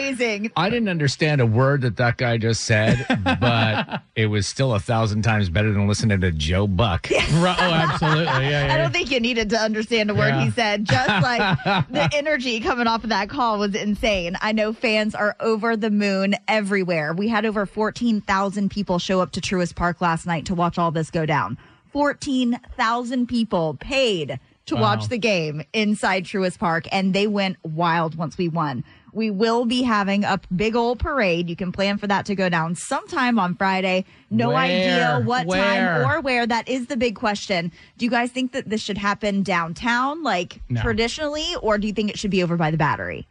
Amazing. 0.08 0.52
I 0.56 0.70
didn't 0.70 0.88
understand 0.88 1.40
a 1.40 1.46
word 1.46 1.82
that 1.82 1.96
that 1.96 2.16
guy 2.16 2.38
just 2.38 2.64
said, 2.64 3.04
but 3.40 4.02
it 4.16 4.26
was 4.26 4.46
still 4.46 4.74
a 4.74 4.80
thousand 4.80 5.22
times 5.22 5.48
better 5.50 5.72
than 5.72 5.86
listening 5.86 6.20
to 6.22 6.30
Joe 6.32 6.66
Buck. 6.66 7.08
Right, 7.10 7.56
oh, 7.58 7.72
absolutely. 7.72 8.24
Yeah, 8.24 8.66
yeah. 8.66 8.74
I 8.74 8.78
don't 8.78 8.92
think 8.92 9.10
you 9.10 9.20
needed 9.20 9.50
to 9.50 9.58
understand 9.58 10.10
a 10.10 10.14
word 10.14 10.28
Yeah. 10.28 10.44
he 10.44 10.50
said. 10.50 10.84
Just 10.86 11.08
like 11.22 11.58
the 11.90 12.08
energy 12.14 12.60
coming 12.60 12.86
off 12.86 13.04
of 13.04 13.10
that 13.10 13.28
call 13.28 13.58
was 13.58 13.74
insane. 13.74 14.36
I 14.40 14.52
know 14.52 14.72
fans 14.72 15.14
are 15.14 15.36
over 15.40 15.76
the 15.76 15.90
moon 15.90 16.34
everywhere. 16.48 17.12
We 17.12 17.28
had 17.28 17.44
over 17.46 17.66
14,000 17.66 18.70
people 18.70 18.98
show 18.98 19.20
up 19.20 19.32
to 19.32 19.40
Truist 19.40 19.74
Park 19.76 20.00
last 20.00 20.26
night 20.26 20.46
to 20.46 20.54
watch 20.54 20.78
all 20.78 20.90
this 20.90 21.10
go 21.10 21.26
down. 21.26 21.58
14,000 21.92 23.26
people 23.26 23.76
paid 23.80 24.38
to 24.66 24.74
Wow. 24.74 24.80
watch 24.82 25.08
the 25.08 25.18
game 25.18 25.62
inside 25.72 26.24
Truist 26.24 26.58
Park, 26.58 26.86
and 26.92 27.14
they 27.14 27.26
went 27.26 27.56
wild 27.64 28.16
once 28.16 28.36
we 28.36 28.48
won. 28.48 28.84
We 29.12 29.30
will 29.30 29.64
be 29.64 29.82
having 29.82 30.24
a 30.24 30.40
big 30.54 30.76
old 30.76 30.98
parade. 30.98 31.48
You 31.48 31.56
can 31.56 31.72
plan 31.72 31.98
for 31.98 32.06
that 32.06 32.26
to 32.26 32.34
go 32.34 32.48
down 32.48 32.74
sometime 32.74 33.38
on 33.38 33.54
Friday. 33.54 34.04
No 34.30 34.48
Where? 34.48 34.56
idea 34.58 35.20
what 35.24 35.46
Where? 35.46 35.62
time 35.64 36.10
or 36.10 36.20
where. 36.20 36.46
That 36.46 36.68
is 36.68 36.86
the 36.86 36.96
big 36.96 37.14
question. 37.16 37.72
Do 37.96 38.04
you 38.04 38.10
guys 38.10 38.30
think 38.30 38.52
that 38.52 38.68
this 38.68 38.80
should 38.82 38.98
happen 38.98 39.42
downtown, 39.42 40.22
like 40.22 40.60
No. 40.68 40.82
traditionally, 40.82 41.46
or 41.62 41.78
do 41.78 41.86
you 41.86 41.92
think 41.92 42.10
it 42.10 42.18
should 42.18 42.30
be 42.30 42.42
over 42.42 42.56
by 42.56 42.70
the 42.70 42.76
battery? 42.76 43.26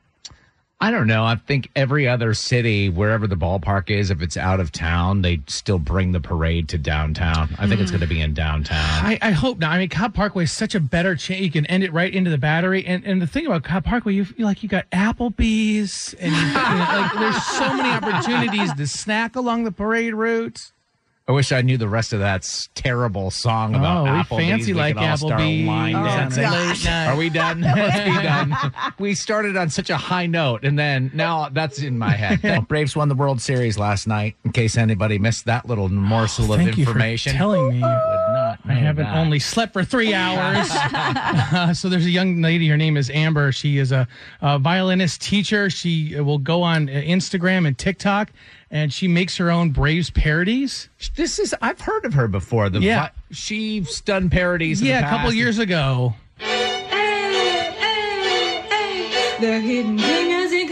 I 0.79 0.91
don't 0.91 1.07
know. 1.07 1.23
I 1.23 1.35
think 1.35 1.69
every 1.75 2.07
other 2.07 2.35
city, 2.35 2.87
wherever 2.87 3.25
the 3.25 3.35
ballpark 3.35 3.89
is, 3.89 4.11
if 4.11 4.21
it's 4.21 4.37
out 4.37 4.59
of 4.59 4.71
town, 4.71 5.23
they 5.23 5.41
still 5.47 5.79
bring 5.79 6.11
the 6.11 6.19
parade 6.19 6.69
to 6.69 6.77
downtown. 6.77 7.49
I 7.57 7.67
think 7.67 7.81
it's 7.81 7.89
going 7.89 8.01
to 8.01 8.07
be 8.07 8.21
in 8.21 8.35
downtown. 8.35 8.77
I, 8.77 9.17
I 9.19 9.31
hope 9.31 9.57
not. 9.57 9.71
I 9.71 9.79
mean, 9.79 9.89
Cobb 9.89 10.13
Parkway 10.13 10.43
is 10.43 10.51
such 10.51 10.75
a 10.75 10.79
better 10.79 11.15
chance. 11.15 11.41
You 11.41 11.49
can 11.49 11.65
end 11.65 11.83
it 11.83 11.91
right 11.93 12.13
into 12.13 12.29
the 12.29 12.37
battery. 12.37 12.85
And 12.85 13.03
and 13.05 13.19
the 13.19 13.25
thing 13.25 13.47
about 13.47 13.63
Cobb 13.63 13.85
Parkway, 13.85 14.13
you 14.13 14.23
feel 14.23 14.45
like 14.45 14.61
you 14.61 14.69
got 14.69 14.87
Applebee's, 14.91 16.13
and 16.19 16.31
you, 16.31 16.53
like 16.53 17.13
there's 17.13 17.43
so 17.43 17.73
many 17.73 17.89
opportunities 18.05 18.71
to 18.75 18.85
snack 18.85 19.35
along 19.35 19.63
the 19.63 19.71
parade 19.71 20.13
routes. 20.13 20.73
I 21.29 21.33
wish 21.33 21.51
I 21.51 21.61
knew 21.61 21.77
the 21.77 21.89
rest 21.89 22.13
of 22.13 22.19
that 22.21 22.47
terrible 22.73 23.31
song 23.31 23.75
about 23.75 23.97
Oh, 23.97 24.03
we 24.05 24.09
Applebee's. 24.19 24.49
fancy 24.49 24.73
We 24.73 24.79
like 24.79 24.95
all 24.95 25.17
start 25.17 25.41
Applebee's. 25.41 25.67
line 25.67 25.95
Oh, 25.95 26.05
dancing. 26.05 26.43
gosh. 26.43 26.87
Are 26.87 27.17
we 27.17 27.29
done? 27.29 27.59
Let's 27.75 27.99
be 28.17 28.23
done. 28.23 28.55
We 28.97 29.13
started 29.13 29.57
on 29.57 29.69
such 29.69 29.89
a 29.89 29.97
high 29.97 30.25
note, 30.25 30.63
and 30.63 30.79
then 30.79 31.11
now 31.13 31.49
that's 31.49 31.79
in 31.79 31.97
my 31.97 32.11
head. 32.11 32.39
Well, 32.47 32.61
Braves 32.61 32.95
won 32.95 33.09
the 33.09 33.15
World 33.15 33.41
Series 33.41 33.77
last 33.77 34.07
night. 34.07 34.37
In 34.45 34.53
case 34.53 34.77
anybody 34.77 35.19
missed 35.19 35.43
that 35.47 35.65
little 35.67 35.89
morsel 35.89 36.53
of 36.53 36.59
Thank 36.61 36.77
you 36.77 36.85
for 36.85 36.91
information, 36.91 37.33
telling 37.35 37.71
me. 37.73 37.79
Not 37.79 38.59
I 38.65 38.73
haven't 38.73 39.03
that. 39.07 39.17
only 39.17 39.39
slept 39.39 39.73
for 39.73 39.83
three 39.83 40.13
hours. 40.13 40.69
Uh, 41.57 41.73
so 41.73 41.89
there's 41.89 42.05
a 42.05 42.09
young 42.09 42.41
lady. 42.41 42.67
Her 42.67 42.77
name 42.77 42.95
is 42.97 43.09
Amber. 43.09 43.51
She 43.51 43.77
is 43.79 43.91
a, 43.91 44.07
a 44.41 44.59
violinist 44.59 45.21
teacher. 45.21 45.69
She 45.69 46.19
will 46.19 46.37
go 46.37 46.61
on 46.61 46.87
uh, 46.89 46.91
Instagram 46.93 47.65
and 47.67 47.77
TikTok, 47.77 48.31
and 48.71 48.91
she 48.93 49.07
makes 49.07 49.37
her 49.37 49.49
own 49.51 49.69
Braves 49.71 50.09
parodies. 50.09 50.89
This 51.15 51.39
is 51.39 51.55
I've 51.61 51.81
heard 51.81 52.05
of 52.05 52.13
her 52.13 52.27
before. 52.27 52.69
The 52.69 52.79
Yeah. 52.79 53.01
vi- 53.03 53.11
she's 53.31 54.01
done 54.01 54.29
parodies. 54.29 54.81
in 54.81 54.87
yeah, 54.87 55.01
the 55.01 55.07
a 55.07 55.09
couple 55.09 55.33
years 55.33 55.59
ago. 55.59 56.15
They're 59.39 59.61
hitting 59.61 59.97
dingers 59.99 60.21
in 60.23 60.26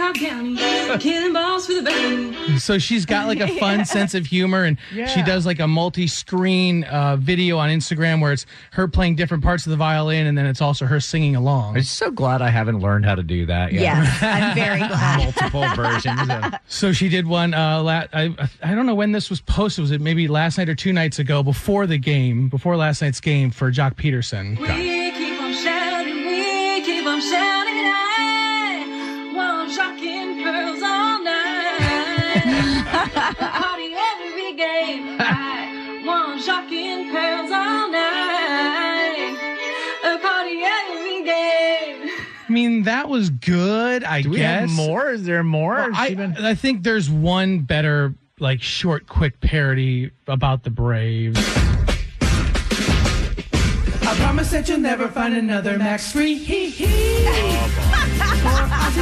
Cobb 0.05 0.15
County, 0.15 0.55
killing 0.99 1.33
balls 1.33 1.65
for 1.65 1.73
the 1.73 1.81
bounty. 1.81 2.59
So 2.59 2.77
she's 2.77 3.05
got 3.05 3.27
like 3.27 3.39
a 3.39 3.47
fun 3.59 3.85
sense 3.85 4.13
of 4.13 4.25
humor, 4.25 4.63
and 4.63 4.77
she 4.93 5.23
does 5.23 5.45
like 5.45 5.59
a 5.59 5.67
multi-screen 5.67 6.83
uh, 6.85 7.15
video 7.17 7.57
on 7.57 7.69
Instagram 7.69 8.21
where 8.21 8.31
it's 8.31 8.45
her 8.73 8.87
playing 8.87 9.15
different 9.15 9.43
parts 9.43 9.65
of 9.65 9.71
the 9.71 9.75
violin, 9.77 10.27
and 10.27 10.37
then 10.37 10.45
it's 10.45 10.61
also 10.61 10.85
her 10.85 10.99
singing 10.99 11.35
along. 11.35 11.75
I'm 11.77 11.83
so 11.83 12.11
glad 12.11 12.41
I 12.41 12.49
haven't 12.49 12.79
learned 12.79 13.05
how 13.05 13.15
to 13.15 13.23
do 13.23 13.45
that 13.47 13.73
yet. 13.73 13.81
Yes, 13.81 14.19
I'm 14.21 14.55
very 14.55 14.79
glad. 14.79 15.17
Multiple 15.39 15.67
versions. 15.75 16.29
Of, 16.29 16.53
So 16.67 16.91
she 16.93 17.09
did 17.09 17.25
one. 17.27 17.53
Uh, 17.53 17.81
la- 17.81 18.03
I 18.13 18.35
I 18.61 18.75
don't 18.75 18.85
know 18.85 18.95
when 18.95 19.11
this 19.11 19.29
was 19.29 19.41
posted. 19.41 19.81
Was 19.81 19.91
it 19.91 20.01
maybe 20.01 20.27
last 20.27 20.57
night 20.57 20.69
or 20.69 20.75
two 20.75 20.93
nights 20.93 21.19
ago 21.19 21.41
before 21.41 21.87
the 21.87 21.97
game, 21.97 22.47
before 22.49 22.77
last 22.77 23.01
night's 23.01 23.19
game 23.21 23.49
for 23.51 23.71
Joc 23.71 23.95
Pederson? 23.95 24.59
We 24.59 24.94
that 42.85 43.09
was 43.09 43.29
good. 43.29 44.03
I 44.03 44.21
Do 44.21 44.29
we 44.31 44.37
guess 44.37 44.61
have 44.61 44.69
more? 44.71 45.09
Is 45.11 45.23
there 45.25 45.43
more? 45.43 45.75
Well, 45.75 45.91
I, 45.93 46.13
been- 46.13 46.37
I 46.37 46.55
think 46.55 46.83
there's 46.83 47.09
one 47.09 47.59
better, 47.59 48.13
like 48.39 48.61
short, 48.61 49.07
quick 49.07 49.39
parody 49.41 50.11
about 50.27 50.63
the 50.63 50.69
Braves. 50.69 51.39
I 54.07 54.13
promise 54.17 54.51
that 54.51 54.67
you'll 54.69 54.79
never 54.79 55.07
find 55.07 55.35
another 55.35 55.77
Max 55.77 56.11
Fried. 56.11 56.37
Hee 56.37 56.69
hee. 56.69 57.25
Or 58.45 58.61
Ozzie 58.71 59.01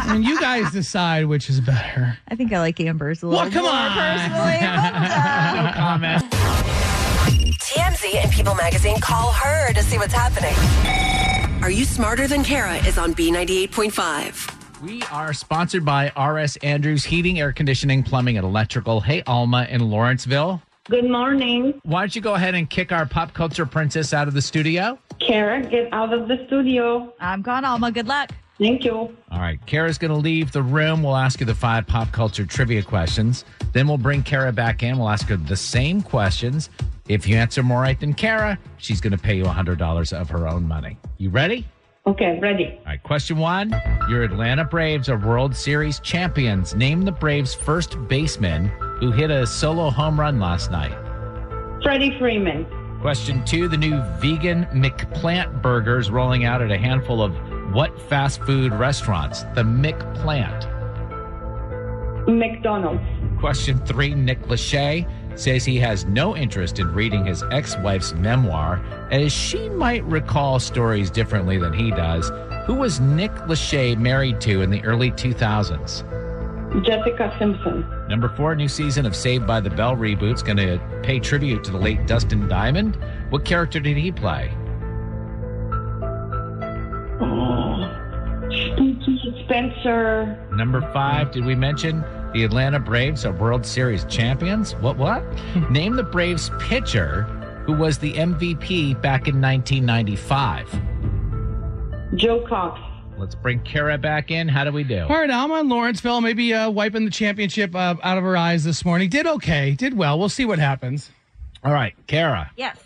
I 0.00 0.12
mean, 0.14 0.22
you 0.22 0.40
guys 0.40 0.70
decide 0.72 1.26
which 1.26 1.50
is 1.50 1.60
better. 1.60 2.16
I 2.28 2.34
think 2.34 2.52
I 2.52 2.60
like 2.60 2.80
Amber's 2.80 3.22
a 3.22 3.26
little 3.26 3.42
Well, 3.42 3.50
come 3.50 3.64
more 3.64 3.72
on. 3.72 3.92
personally. 3.92 4.56
but, 4.60 4.94
uh, 4.94 5.52
no 5.62 5.72
comment. 5.74 6.24
TMZ 8.08 8.22
and 8.22 8.32
People 8.32 8.54
Magazine 8.54 9.00
call 9.00 9.32
her 9.32 9.72
to 9.72 9.82
see 9.82 9.98
what's 9.98 10.14
happening. 10.14 10.54
Are 11.62 11.70
You 11.70 11.84
Smarter 11.84 12.26
Than 12.26 12.42
Kara 12.42 12.76
is 12.86 12.98
on 12.98 13.14
B98.5. 13.14 14.82
We 14.82 15.02
are 15.04 15.32
sponsored 15.32 15.84
by 15.84 16.12
RS 16.16 16.56
Andrews 16.58 17.04
Heating, 17.04 17.40
Air 17.40 17.52
Conditioning, 17.52 18.02
Plumbing, 18.02 18.36
and 18.36 18.46
Electrical. 18.46 19.00
Hey, 19.00 19.22
Alma 19.26 19.66
in 19.68 19.90
Lawrenceville. 19.90 20.62
Good 20.84 21.10
morning. 21.10 21.80
Why 21.82 22.00
don't 22.02 22.14
you 22.14 22.22
go 22.22 22.34
ahead 22.34 22.54
and 22.54 22.70
kick 22.70 22.92
our 22.92 23.04
pop 23.04 23.34
culture 23.34 23.66
princess 23.66 24.14
out 24.14 24.28
of 24.28 24.34
the 24.34 24.40
studio? 24.40 24.98
Kara, 25.18 25.62
get 25.62 25.92
out 25.92 26.14
of 26.14 26.28
the 26.28 26.42
studio. 26.46 27.12
I'm 27.20 27.42
gone, 27.42 27.64
Alma. 27.64 27.90
Good 27.90 28.06
luck. 28.06 28.30
Thank 28.58 28.84
you. 28.84 28.92
All 28.92 29.38
right, 29.38 29.64
Kara's 29.66 29.98
going 29.98 30.10
to 30.10 30.16
leave 30.16 30.50
the 30.50 30.62
room. 30.62 31.02
We'll 31.02 31.16
ask 31.16 31.38
you 31.38 31.46
the 31.46 31.54
five 31.54 31.86
pop 31.86 32.10
culture 32.10 32.44
trivia 32.44 32.82
questions. 32.82 33.44
Then 33.72 33.86
we'll 33.86 33.98
bring 33.98 34.22
Kara 34.22 34.52
back 34.52 34.82
in. 34.82 34.98
We'll 34.98 35.08
ask 35.08 35.28
her 35.28 35.36
the 35.36 35.56
same 35.56 36.02
questions. 36.02 36.70
If 37.08 37.26
you 37.26 37.36
answer 37.36 37.62
more 37.62 37.80
right 37.82 37.98
than 37.98 38.14
Kara, 38.14 38.58
she's 38.78 39.00
going 39.00 39.12
to 39.12 39.18
pay 39.18 39.36
you 39.36 39.44
$100 39.44 40.12
of 40.12 40.28
her 40.30 40.48
own 40.48 40.66
money. 40.66 40.98
You 41.18 41.30
ready? 41.30 41.66
Okay, 42.06 42.38
ready. 42.40 42.78
All 42.78 42.86
right, 42.86 43.02
question 43.02 43.36
one. 43.36 43.74
Your 44.08 44.22
Atlanta 44.22 44.64
Braves 44.64 45.08
are 45.08 45.18
World 45.18 45.54
Series 45.54 46.00
champions. 46.00 46.74
Name 46.74 47.02
the 47.02 47.12
Braves' 47.12 47.54
first 47.54 47.96
baseman 48.08 48.68
who 48.98 49.12
hit 49.12 49.30
a 49.30 49.46
solo 49.46 49.90
home 49.90 50.18
run 50.18 50.40
last 50.40 50.70
night. 50.70 50.96
Freddie 51.82 52.18
Freeman. 52.18 52.66
Question 53.00 53.44
two. 53.44 53.68
The 53.68 53.76
new 53.76 54.02
vegan 54.20 54.64
McPlant 54.66 55.62
burgers 55.62 56.10
rolling 56.10 56.44
out 56.44 56.60
at 56.60 56.70
a 56.72 56.78
handful 56.78 57.22
of 57.22 57.32
what 57.72 57.98
fast 58.08 58.42
food 58.42 58.72
restaurants? 58.72 59.42
The 59.54 59.62
McPlant. 59.62 60.66
McDonald's. 62.28 63.02
Question 63.40 63.78
three. 63.86 64.14
Nick 64.14 64.42
Lachey 64.42 65.08
says 65.38 65.64
he 65.64 65.76
has 65.76 66.04
no 66.06 66.36
interest 66.36 66.78
in 66.78 66.92
reading 66.92 67.24
his 67.24 67.42
ex 67.52 67.76
wife's 67.78 68.12
memoir 68.14 68.84
as 69.10 69.32
she 69.32 69.68
might 69.70 70.04
recall 70.04 70.58
stories 70.58 71.10
differently 71.10 71.58
than 71.58 71.72
he 71.72 71.90
does. 71.90 72.30
Who 72.66 72.74
was 72.74 73.00
Nick 73.00 73.32
Lachey 73.46 73.96
married 73.96 74.40
to 74.42 74.62
in 74.62 74.70
the 74.70 74.82
early 74.84 75.10
2000s? 75.10 76.04
Jessica 76.84 77.34
Simpson. 77.38 77.88
Number 78.08 78.28
four, 78.28 78.54
new 78.54 78.68
season 78.68 79.06
of 79.06 79.16
Saved 79.16 79.46
by 79.46 79.60
the 79.60 79.70
Bell 79.70 79.96
reboot's 79.96 80.42
going 80.42 80.58
to 80.58 80.78
pay 81.02 81.18
tribute 81.18 81.64
to 81.64 81.70
the 81.70 81.78
late 81.78 82.06
Dustin 82.06 82.46
Diamond. 82.46 82.98
What 83.30 83.44
character 83.44 83.80
did 83.80 83.96
he 83.96 84.12
play? 84.12 84.52
Oh. 87.20 87.47
Stinky 89.08 89.44
Spencer. 89.44 90.38
Number 90.52 90.80
five, 90.92 91.30
did 91.32 91.44
we 91.44 91.54
mention 91.54 92.02
the 92.34 92.44
Atlanta 92.44 92.78
Braves 92.78 93.24
are 93.24 93.32
World 93.32 93.64
Series 93.64 94.04
champions? 94.04 94.74
What, 94.76 94.98
what? 94.98 95.24
Name 95.70 95.96
the 95.96 96.02
Braves 96.02 96.50
pitcher 96.60 97.22
who 97.64 97.72
was 97.74 97.98
the 97.98 98.12
MVP 98.14 99.00
back 99.00 99.28
in 99.28 99.40
1995. 99.40 100.80
Joe 102.16 102.44
Cox. 102.48 102.80
Let's 103.18 103.34
bring 103.34 103.60
Kara 103.60 103.98
back 103.98 104.30
in. 104.30 104.48
How 104.48 104.64
do 104.64 104.72
we 104.72 104.84
do? 104.84 105.02
All 105.02 105.08
right, 105.08 105.30
Alma 105.30 105.54
and 105.54 105.68
Lawrenceville 105.68 106.20
maybe 106.20 106.54
uh, 106.54 106.70
wiping 106.70 107.04
the 107.04 107.10
championship 107.10 107.74
uh, 107.74 107.96
out 108.02 108.16
of 108.16 108.24
her 108.24 108.36
eyes 108.36 108.64
this 108.64 108.84
morning. 108.84 109.08
Did 109.10 109.26
okay, 109.26 109.74
did 109.74 109.96
well. 109.96 110.18
We'll 110.18 110.28
see 110.28 110.44
what 110.44 110.58
happens. 110.58 111.10
All 111.64 111.72
right, 111.72 111.94
Kara. 112.06 112.50
Yes. 112.56 112.78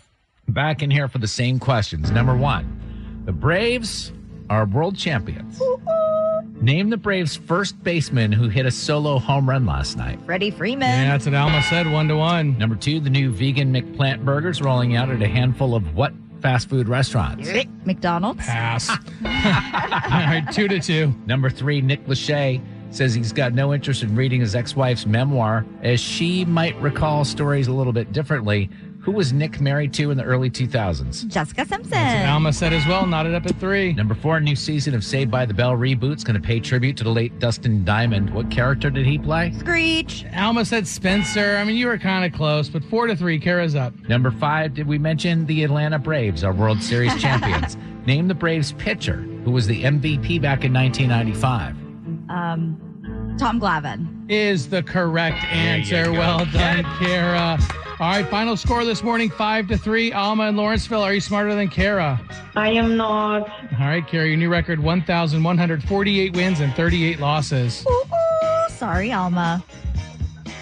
Back 0.47 0.81
in 0.81 0.89
here 0.89 1.07
for 1.07 1.19
the 1.19 1.27
same 1.27 1.59
questions. 1.59 2.11
Number 2.11 2.35
one, 2.35 3.21
the 3.25 3.31
Braves 3.31 4.11
are 4.49 4.65
world 4.65 4.97
champions. 4.97 5.61
Name 6.63 6.89
the 6.89 6.95
Braves' 6.95 7.35
first 7.35 7.83
baseman 7.83 8.31
who 8.31 8.47
hit 8.47 8.65
a 8.65 8.71
solo 8.71 9.19
home 9.19 9.49
run 9.49 9.65
last 9.65 9.97
night. 9.97 10.17
Freddie 10.25 10.49
Freeman. 10.49 10.87
Yeah, 10.87 11.11
that's 11.11 11.25
what 11.25 11.35
Alma 11.35 11.61
said. 11.63 11.91
One 11.91 12.07
to 12.07 12.15
one. 12.15 12.57
Number 12.57 12.77
two, 12.77 13.01
the 13.01 13.09
new 13.09 13.31
vegan 13.31 13.73
McPlant 13.73 14.23
burgers 14.23 14.61
rolling 14.61 14.95
out 14.95 15.09
at 15.09 15.21
a 15.21 15.27
handful 15.27 15.75
of 15.75 15.93
what 15.93 16.13
fast 16.39 16.69
food 16.69 16.87
restaurants? 16.87 17.49
McDonald's. 17.83 18.45
Pass. 18.45 18.89
All 18.89 18.95
right, 19.25 20.45
two 20.53 20.69
to 20.69 20.79
two. 20.79 21.13
Number 21.25 21.49
three, 21.49 21.81
Nick 21.81 22.05
Lachey 22.05 22.61
says 22.91 23.13
he's 23.13 23.33
got 23.33 23.51
no 23.53 23.73
interest 23.73 24.01
in 24.01 24.15
reading 24.15 24.39
his 24.39 24.55
ex-wife's 24.55 25.05
memoir, 25.05 25.65
as 25.81 25.99
she 25.99 26.45
might 26.45 26.79
recall 26.79 27.25
stories 27.25 27.67
a 27.67 27.73
little 27.73 27.91
bit 27.91 28.13
differently. 28.13 28.69
Who 29.03 29.11
was 29.11 29.33
Nick 29.33 29.59
married 29.59 29.93
to 29.95 30.11
in 30.11 30.17
the 30.17 30.23
early 30.23 30.49
2000s? 30.49 31.27
Jessica 31.27 31.65
Simpson. 31.65 32.25
Alma 32.25 32.53
said 32.53 32.71
as 32.71 32.87
well. 32.87 33.05
Nodded 33.05 33.35
up 33.35 33.45
at 33.45 33.55
three. 33.59 33.91
Number 33.91 34.15
four, 34.15 34.39
new 34.39 34.55
season 34.55 34.95
of 34.95 35.03
Saved 35.03 35.29
by 35.29 35.45
the 35.45 35.53
Bell 35.53 35.73
reboot's 35.73 36.23
going 36.23 36.41
to 36.41 36.45
pay 36.45 36.61
tribute 36.61 36.95
to 36.97 37.03
the 37.03 37.09
late 37.09 37.37
Dustin 37.37 37.83
Diamond. 37.83 38.33
What 38.33 38.49
character 38.49 38.89
did 38.89 39.05
he 39.05 39.17
play? 39.17 39.51
Screech. 39.59 40.25
Alma 40.37 40.63
said 40.63 40.87
Spencer. 40.87 41.57
I 41.57 41.65
mean, 41.65 41.75
you 41.75 41.87
were 41.87 41.97
kind 41.97 42.23
of 42.23 42.31
close, 42.31 42.69
but 42.69 42.81
four 42.85 43.07
to 43.07 43.15
three. 43.15 43.39
Kara's 43.39 43.75
up. 43.75 43.93
Number 44.07 44.31
five, 44.31 44.73
did 44.73 44.87
we 44.87 44.97
mention 44.97 45.45
the 45.47 45.65
Atlanta 45.65 45.99
Braves 45.99 46.41
are 46.45 46.53
World 46.53 46.81
Series 46.81 47.13
champions? 47.21 47.75
Name 48.05 48.29
the 48.29 48.35
Braves 48.35 48.71
pitcher 48.73 49.17
who 49.43 49.51
was 49.51 49.67
the 49.67 49.83
MVP 49.83 50.41
back 50.41 50.63
in 50.63 50.71
1995. 50.73 51.75
Um, 52.29 53.35
Tom 53.37 53.59
Glavine. 53.59 54.29
Is 54.31 54.69
the 54.69 54.81
correct 54.81 55.43
answer. 55.43 56.09
Well 56.13 56.45
done, 56.45 56.85
Kara. 56.99 57.59
All 58.03 58.09
right, 58.09 58.27
final 58.27 58.57
score 58.57 58.83
this 58.83 59.01
morning 59.01 59.29
five 59.29 59.69
to 59.69 59.77
three. 59.77 60.11
Alma 60.11 60.43
and 60.43 60.57
Lawrenceville. 60.57 61.01
Are 61.01 61.13
you 61.13 61.21
smarter 61.21 61.55
than 61.55 61.69
Kara? 61.69 62.19
I 62.53 62.69
am 62.71 62.97
not. 62.97 63.49
All 63.79 63.87
right, 63.87 64.05
Kara, 64.05 64.27
your 64.27 64.35
new 64.35 64.49
record 64.49 64.81
1,148 64.81 66.35
wins 66.35 66.59
and 66.59 66.73
38 66.73 67.21
losses. 67.21 67.85
Ooh, 67.89 68.03
sorry, 68.67 69.13
Alma. 69.13 69.63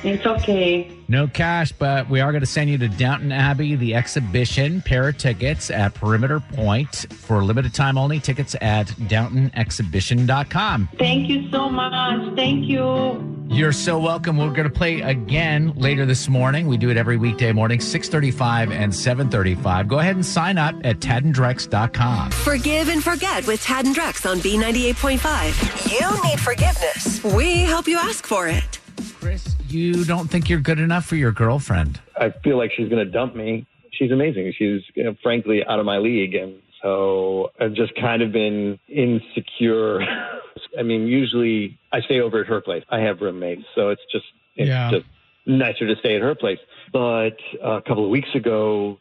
It's 0.04 0.24
okay. 0.24 0.96
No 1.08 1.28
cash, 1.28 1.72
but 1.72 2.08
we 2.12 2.20
are 2.20 2.32
going 2.32 2.42
to 2.42 2.48
send 2.48 2.70
you 2.70 2.78
to 2.78 2.88
Downton 2.88 3.32
Abbey, 3.32 3.76
the 3.76 3.96
exhibition, 3.96 4.84
pair 4.84 5.10
of 5.10 5.18
tickets 5.18 5.72
at 5.72 5.96
Perimeter 5.96 6.40
Point 6.40 7.12
for 7.12 7.44
limited 7.44 7.74
time 7.74 7.98
only. 7.98 8.20
Tickets 8.20 8.56
at 8.62 8.86
downtonexhibition.com. 8.86 10.90
Thank 11.00 11.28
you 11.28 11.50
so 11.50 11.72
much. 11.72 12.36
Thank 12.36 12.66
you. 12.66 13.41
You're 13.52 13.74
so 13.74 14.00
welcome. 14.00 14.38
We're 14.38 14.52
going 14.52 14.64
to 14.64 14.70
play 14.70 15.02
again 15.02 15.74
later 15.76 16.06
this 16.06 16.30
morning. 16.30 16.68
We 16.68 16.78
do 16.78 16.90
it 16.90 16.96
every 16.96 17.18
weekday 17.18 17.52
morning, 17.52 17.82
635 17.82 18.72
and 18.72 18.96
735. 18.96 19.90
Go 19.90 20.00
ahead 20.00 20.16
and 20.16 20.26
sign 20.26 20.58
up 20.58 20.74
at 20.86 21.00
taddandrex.com. 21.00 22.32
Forgive 22.32 22.88
and 22.88 23.04
forget 23.04 23.46
with 23.46 23.62
Tad 23.62 23.86
and 23.86 23.94
Drex 23.94 24.26
on 24.26 24.38
B98.5. 24.38 25.92
You 25.92 26.30
need 26.30 26.40
forgiveness. 26.40 27.22
We 27.36 27.64
help 27.64 27.90
you 27.90 27.98
ask 27.98 28.26
for 28.26 28.48
it. 28.48 28.80
Chris, 29.20 29.54
you 29.68 30.06
don't 30.06 30.30
think 30.30 30.50
you're 30.50 30.62
good 30.62 30.80
enough 30.80 31.06
for 31.06 31.18
your 31.18 31.34
girlfriend. 31.34 32.00
I 32.16 32.30
feel 32.46 32.58
like 32.58 32.72
she's 32.72 32.88
going 32.88 33.06
to 33.06 33.12
dump 33.12 33.36
me. 33.36 33.68
She's 33.92 34.12
amazing. 34.12 34.54
She's 34.58 34.82
you 34.96 35.04
know, 35.04 35.16
frankly 35.22 35.62
out 35.68 35.78
of 35.78 35.86
my 35.86 35.98
league. 35.98 36.36
And 36.36 36.54
so 36.82 37.52
I've 37.60 37.74
just 37.74 37.94
kind 37.96 38.22
of 38.22 38.32
been 38.32 38.80
insecure. 38.88 40.02
I 40.80 40.84
mean, 40.84 41.08
usually 41.08 41.78
I 41.92 42.02
stay 42.02 42.20
over 42.22 42.42
at 42.42 42.48
her 42.48 42.62
place. 42.62 42.84
I 42.90 43.00
have 43.00 43.22
roommates. 43.22 43.64
So 43.76 43.90
it's 43.90 44.02
just, 44.12 44.26
it's 44.56 44.68
Yeah. 44.70 44.92
just 44.92 45.06
nicer 45.46 45.88
to 45.88 45.96
stay 46.00 46.16
at 46.16 46.22
her 46.22 46.36
place. 46.36 46.60
But 46.94 47.38
a 47.64 47.82
couple 47.82 48.04
of 48.06 48.10
weeks 48.10 48.30
ago, 48.36 48.98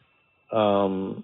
um, 0.51 1.23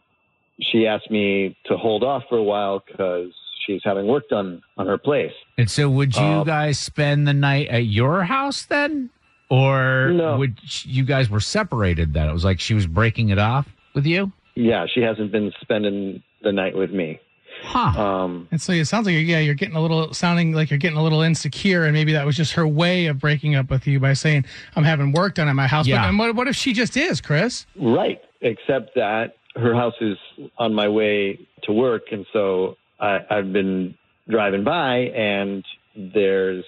she 0.59 0.87
asked 0.87 1.11
me 1.11 1.55
to 1.65 1.77
hold 1.77 2.03
off 2.03 2.23
for 2.29 2.37
a 2.37 2.43
while 2.43 2.83
because 2.85 3.31
she's 3.65 3.81
having 3.83 4.07
work 4.07 4.27
done 4.29 4.61
on 4.77 4.87
her 4.87 4.97
place. 4.97 5.33
And 5.57 5.69
so, 5.69 5.89
would 5.89 6.15
you 6.15 6.21
Um, 6.23 6.45
guys 6.45 6.79
spend 6.79 7.27
the 7.27 7.33
night 7.33 7.67
at 7.67 7.85
your 7.85 8.23
house 8.23 8.65
then? 8.65 9.09
Or 9.49 10.11
No. 10.13 10.37
would 10.37 10.57
you 10.83 11.03
guys 11.05 11.29
were 11.29 11.39
separated 11.39 12.13
then? 12.13 12.27
It 12.29 12.33
was 12.33 12.43
like 12.43 12.59
she 12.59 12.73
was 12.73 12.85
breaking 12.87 13.29
it 13.29 13.39
off 13.39 13.67
with 13.93 14.05
you? 14.05 14.31
Yeah, 14.55 14.85
she 14.87 15.01
hasn't 15.01 15.31
been 15.31 15.53
spending 15.61 16.21
the 16.47 16.53
night 16.53 16.75
with 16.75 16.91
me. 16.91 17.19
Huh. 17.61 18.01
Um, 18.01 18.47
And 18.51 18.61
so 18.61 18.71
it 18.71 18.85
sounds 18.85 19.05
like, 19.05 19.15
yeah, 19.15 19.39
you're 19.39 19.55
getting 19.55 19.75
a 19.75 19.81
little, 19.81 20.13
sounding 20.13 20.53
like 20.53 20.69
you're 20.69 20.79
getting 20.79 20.97
a 20.97 21.03
little 21.03 21.21
insecure. 21.21 21.83
And 21.83 21.93
maybe 21.93 22.13
that 22.13 22.25
was 22.25 22.37
just 22.37 22.53
her 22.53 22.65
way 22.65 23.07
of 23.07 23.19
breaking 23.19 23.55
up 23.55 23.69
with 23.69 23.85
you 23.85 23.99
by 23.99 24.13
saying, 24.13 24.45
I'm 24.75 24.85
having 24.85 25.11
work 25.11 25.35
done 25.35 25.49
at 25.49 25.55
my 25.55 25.67
house. 25.67 25.87
Yeah. 25.87 25.97
But 25.97 26.09
and 26.09 26.19
what, 26.19 26.35
what 26.35 26.47
if 26.47 26.55
she 26.55 26.71
just 26.71 26.95
is, 26.95 27.19
Chris? 27.19 27.65
Right. 27.75 28.21
Except 28.41 28.95
that 28.95 29.35
her 29.55 29.73
house 29.73 29.95
is 29.99 30.17
on 30.57 30.73
my 30.73 30.87
way 30.87 31.39
to 31.63 31.73
work. 31.73 32.03
And 32.11 32.25
so 32.31 32.77
I, 32.99 33.19
I've 33.29 33.51
been 33.51 33.95
driving 34.29 34.63
by 34.63 34.95
and 35.15 35.65
there's, 35.95 36.63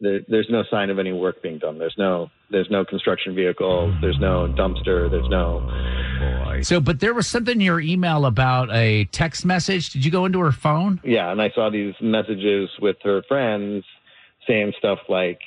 there, 0.00 0.20
there's 0.28 0.48
no 0.50 0.64
sign 0.70 0.90
of 0.90 0.98
any 0.98 1.12
work 1.12 1.42
being 1.42 1.58
done. 1.58 1.78
There's 1.78 1.94
no, 1.96 2.30
there's 2.50 2.68
no 2.70 2.84
construction 2.84 3.34
vehicle. 3.34 3.96
There's 4.00 4.18
no 4.18 4.48
dumpster. 4.58 5.10
There's 5.10 5.28
no, 5.28 6.60
So, 6.62 6.80
but 6.80 7.00
there 7.00 7.14
was 7.14 7.26
something 7.26 7.54
in 7.54 7.60
your 7.60 7.80
email 7.80 8.26
about 8.26 8.70
a 8.72 9.04
text 9.06 9.44
message. 9.44 9.90
Did 9.90 10.04
you 10.04 10.10
go 10.10 10.24
into 10.24 10.40
her 10.40 10.52
phone? 10.52 11.00
yeah. 11.04 11.30
And 11.30 11.40
I 11.40 11.50
saw 11.54 11.70
these 11.70 11.94
messages 12.00 12.70
with 12.80 12.96
her 13.02 13.22
friends 13.28 13.84
saying 14.46 14.72
stuff 14.78 14.98
like, 15.08 15.40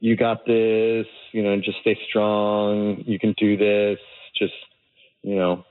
you 0.00 0.16
got 0.16 0.46
this, 0.46 1.06
you 1.32 1.42
know, 1.42 1.56
just 1.60 1.78
stay 1.82 1.98
strong. 2.08 3.04
You 3.06 3.18
can 3.18 3.34
do 3.36 3.56
this. 3.58 3.98
Just, 4.36 4.54
you 5.22 5.34
know, 5.36 5.64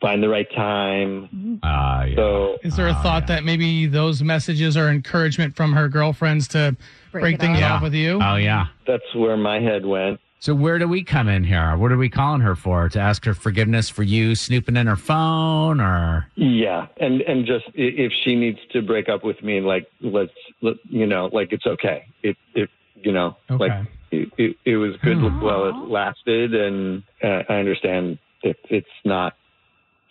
find 0.00 0.22
the 0.22 0.28
right 0.30 0.48
time. 0.56 1.60
Ah, 1.62 2.04
yeah. 2.04 2.16
So 2.16 2.56
Is 2.62 2.76
there 2.76 2.88
a 2.88 2.94
thought 2.94 3.26
that 3.26 3.44
maybe 3.44 3.86
those 3.86 4.22
messages 4.22 4.76
are 4.78 4.88
encouragement 4.88 5.56
from 5.56 5.74
her 5.74 5.88
girlfriends 5.90 6.48
to 6.48 6.74
break, 7.20 7.34
it 7.36 7.40
things 7.40 7.60
off. 7.60 7.72
off 7.72 7.82
with 7.82 7.94
you? 7.94 8.20
Oh, 8.22 8.36
yeah. 8.36 8.66
that's 8.86 9.14
where 9.14 9.36
my 9.36 9.60
head 9.60 9.84
went. 9.84 10.20
So, 10.38 10.54
where 10.54 10.78
do 10.78 10.86
we 10.86 11.02
come 11.02 11.28
in 11.28 11.44
here? 11.44 11.76
What 11.76 11.90
are 11.92 11.96
we 11.96 12.10
calling 12.10 12.42
her 12.42 12.54
for? 12.54 12.88
To 12.90 13.00
ask 13.00 13.24
her 13.24 13.34
forgiveness 13.34 13.88
for 13.88 14.02
you 14.02 14.34
snooping 14.34 14.76
in 14.76 14.86
her 14.86 14.96
phone 14.96 15.80
or? 15.80 16.28
Yeah, 16.36 16.86
and 16.98 17.22
and 17.22 17.46
just 17.46 17.64
if 17.74 18.12
she 18.22 18.34
needs 18.34 18.58
to 18.72 18.82
break 18.82 19.08
up 19.08 19.24
with 19.24 19.42
me, 19.42 19.60
like 19.60 19.88
let's 20.02 20.30
let, 20.60 20.76
you 20.84 21.06
know, 21.06 21.30
like 21.32 21.52
it's 21.52 21.66
okay. 21.66 22.04
It 22.22 22.36
it 22.54 22.68
you 22.94 23.12
know, 23.12 23.36
like 23.48 23.72
it, 24.10 24.30
it, 24.36 24.56
it 24.64 24.76
was 24.76 24.96
good 25.02 25.20
while 25.40 25.68
it 25.68 25.74
lasted, 25.88 26.54
and 26.54 27.02
uh, 27.24 27.42
I 27.48 27.54
understand 27.54 28.18
if 28.42 28.56
it's 28.68 28.86
not 29.04 29.34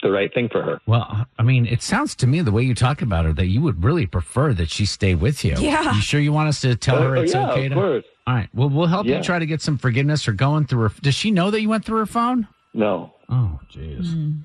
the 0.01 0.11
right 0.11 0.33
thing 0.33 0.49
for 0.49 0.61
her. 0.61 0.79
Well, 0.85 1.25
I 1.39 1.43
mean, 1.43 1.65
it 1.65 1.81
sounds 1.81 2.15
to 2.17 2.27
me 2.27 2.41
the 2.41 2.51
way 2.51 2.63
you 2.63 2.75
talk 2.75 3.01
about 3.01 3.25
her 3.25 3.33
that 3.33 3.47
you 3.47 3.61
would 3.61 3.83
really 3.83 4.05
prefer 4.05 4.53
that 4.53 4.69
she 4.69 4.85
stay 4.85 5.15
with 5.15 5.43
you. 5.45 5.55
Yeah. 5.57 5.95
You 5.95 6.01
sure 6.01 6.19
you 6.19 6.31
want 6.33 6.49
us 6.49 6.61
to 6.61 6.75
tell 6.75 6.97
Uh, 6.97 7.01
her 7.09 7.15
it's 7.17 7.33
yeah, 7.33 7.51
okay 7.51 7.65
of 7.65 7.69
to? 7.71 7.75
course. 7.75 8.03
All 8.27 8.33
right. 8.35 8.49
Well, 8.53 8.69
we'll 8.69 8.87
help 8.87 9.05
Yeah. 9.07 9.17
you 9.17 9.23
try 9.23 9.39
to 9.39 9.45
get 9.45 9.61
some 9.61 9.77
forgiveness 9.77 10.27
or 10.27 10.33
going 10.33 10.65
through 10.65 10.89
her. 10.89 10.91
Does 11.01 11.15
she 11.15 11.31
know 11.31 11.49
that 11.51 11.61
you 11.61 11.69
went 11.69 11.85
through 11.85 11.99
her 11.99 12.05
phone? 12.05 12.47
No. 12.73 13.13
Oh, 13.29 13.59
jeez. 13.73 14.41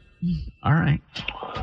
All 0.62 0.72
right. 0.74 1.00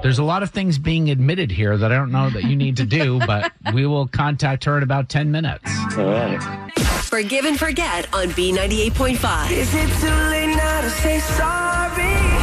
There's 0.02 0.17
a 0.19 0.23
lot 0.23 0.41
of 0.43 0.50
things 0.50 0.78
being 0.80 1.10
admitted 1.12 1.52
here 1.52 1.78
that 1.78 1.91
I 1.91 1.95
don't 1.95 2.12
know 2.12 2.30
that 2.32 2.43
you 2.43 2.56
need 2.56 2.78
to 2.78 2.86
do, 2.86 3.19
but 3.28 3.52
we 3.73 3.86
will 3.86 4.08
contact 4.08 4.63
her 4.65 4.78
in 4.78 4.84
about 4.84 5.10
10 5.10 5.32
minutes. 5.32 5.63
All 5.97 6.06
right. 6.06 6.71
Forgive 7.04 7.45
and 7.45 7.58
forget 7.58 8.13
on 8.13 8.28
B98.5. 8.30 9.52
Is 9.52 9.73
it 9.73 9.88
too 10.02 10.08
late 10.30 10.56
now 10.56 10.82
to 10.82 10.89
say 10.89 11.19
sorry? 11.19 12.37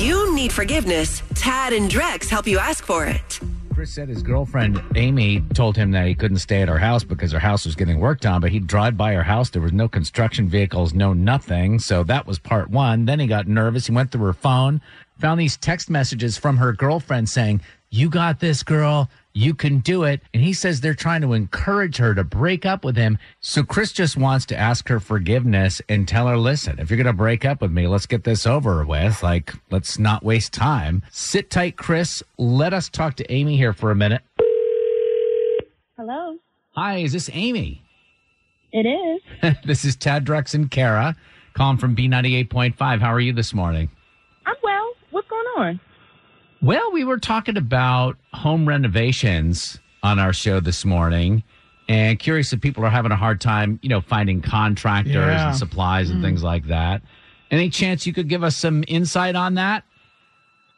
You 0.00 0.34
need 0.34 0.50
forgiveness. 0.50 1.22
Tad 1.34 1.74
and 1.74 1.90
Drex 1.90 2.26
help 2.26 2.46
you 2.46 2.58
ask 2.58 2.86
for 2.86 3.04
it. 3.04 3.38
Chris 3.74 3.92
said 3.92 4.08
his 4.08 4.22
girlfriend 4.22 4.82
Amy 4.94 5.44
told 5.52 5.76
him 5.76 5.90
that 5.90 6.06
he 6.06 6.14
couldn't 6.14 6.38
stay 6.38 6.62
at 6.62 6.68
her 6.68 6.78
house 6.78 7.04
because 7.04 7.32
her 7.32 7.38
house 7.38 7.66
was 7.66 7.74
getting 7.74 8.00
worked 8.00 8.24
on, 8.24 8.40
but 8.40 8.50
he'd 8.50 8.66
drive 8.66 8.96
by 8.96 9.12
her 9.12 9.22
house. 9.22 9.50
There 9.50 9.60
was 9.60 9.74
no 9.74 9.88
construction 9.88 10.48
vehicles, 10.48 10.94
no 10.94 11.12
nothing. 11.12 11.78
So 11.80 12.02
that 12.04 12.26
was 12.26 12.38
part 12.38 12.70
one. 12.70 13.04
Then 13.04 13.20
he 13.20 13.26
got 13.26 13.46
nervous. 13.46 13.88
He 13.88 13.92
went 13.92 14.10
through 14.10 14.24
her 14.24 14.32
phone, 14.32 14.80
found 15.20 15.40
these 15.40 15.56
text 15.56 15.90
messages 15.90 16.36
from 16.36 16.56
her 16.56 16.72
girlfriend 16.72 17.28
saying, 17.28 17.60
You 17.90 18.08
got 18.08 18.40
this, 18.40 18.62
girl. 18.62 19.08
You 19.32 19.54
can 19.54 19.78
do 19.78 20.02
it. 20.04 20.22
And 20.34 20.42
he 20.42 20.52
says 20.52 20.80
they're 20.80 20.94
trying 20.94 21.20
to 21.20 21.34
encourage 21.34 21.98
her 21.98 22.14
to 22.14 22.24
break 22.24 22.66
up 22.66 22.84
with 22.84 22.96
him. 22.96 23.18
So 23.40 23.62
Chris 23.62 23.92
just 23.92 24.16
wants 24.16 24.44
to 24.46 24.56
ask 24.56 24.88
her 24.88 24.98
forgiveness 24.98 25.80
and 25.88 26.08
tell 26.08 26.26
her, 26.26 26.36
listen, 26.36 26.80
if 26.80 26.90
you're 26.90 26.96
going 26.96 27.06
to 27.06 27.12
break 27.12 27.44
up 27.44 27.62
with 27.62 27.70
me, 27.70 27.86
let's 27.86 28.06
get 28.06 28.24
this 28.24 28.44
over 28.44 28.84
with. 28.84 29.22
Like, 29.22 29.54
let's 29.70 30.00
not 30.00 30.24
waste 30.24 30.52
time. 30.52 31.02
Sit 31.10 31.48
tight, 31.48 31.76
Chris. 31.76 32.24
Let 32.38 32.74
us 32.74 32.88
talk 32.88 33.14
to 33.16 33.32
Amy 33.32 33.56
here 33.56 33.72
for 33.72 33.92
a 33.92 33.94
minute. 33.96 34.22
Hello. 35.96 36.36
Hi, 36.74 36.98
is 36.98 37.12
this 37.12 37.30
Amy? 37.32 37.82
It 38.72 38.86
is. 38.86 39.54
this 39.64 39.84
is 39.84 39.96
Tad 39.96 40.24
Drex 40.24 40.54
and 40.54 40.70
Kara 40.70 41.14
calling 41.54 41.78
from 41.78 41.94
B98.5. 41.94 43.00
How 43.00 43.12
are 43.12 43.20
you 43.20 43.32
this 43.32 43.54
morning? 43.54 43.90
I'm 44.46 44.54
well. 44.62 44.92
What's 45.10 45.28
going 45.28 45.39
on? 45.56 45.80
Well, 46.62 46.92
we 46.92 47.04
were 47.04 47.18
talking 47.18 47.56
about 47.56 48.16
home 48.34 48.66
renovations 48.68 49.78
on 50.02 50.18
our 50.18 50.32
show 50.32 50.60
this 50.60 50.84
morning. 50.84 51.42
And 51.88 52.18
curious 52.18 52.52
if 52.52 52.60
people 52.60 52.84
are 52.84 52.90
having 52.90 53.10
a 53.12 53.16
hard 53.16 53.40
time, 53.40 53.78
you 53.82 53.88
know, 53.88 54.00
finding 54.00 54.42
contractors 54.42 55.14
Yeah. 55.14 55.48
and 55.48 55.56
supplies 55.56 56.10
and 56.10 56.20
Mm. 56.20 56.22
things 56.22 56.42
like 56.42 56.66
that. 56.66 57.02
Any 57.50 57.68
chance 57.70 58.06
you 58.06 58.12
could 58.12 58.28
give 58.28 58.44
us 58.44 58.56
some 58.56 58.84
insight 58.86 59.34
on 59.34 59.54
that? 59.54 59.82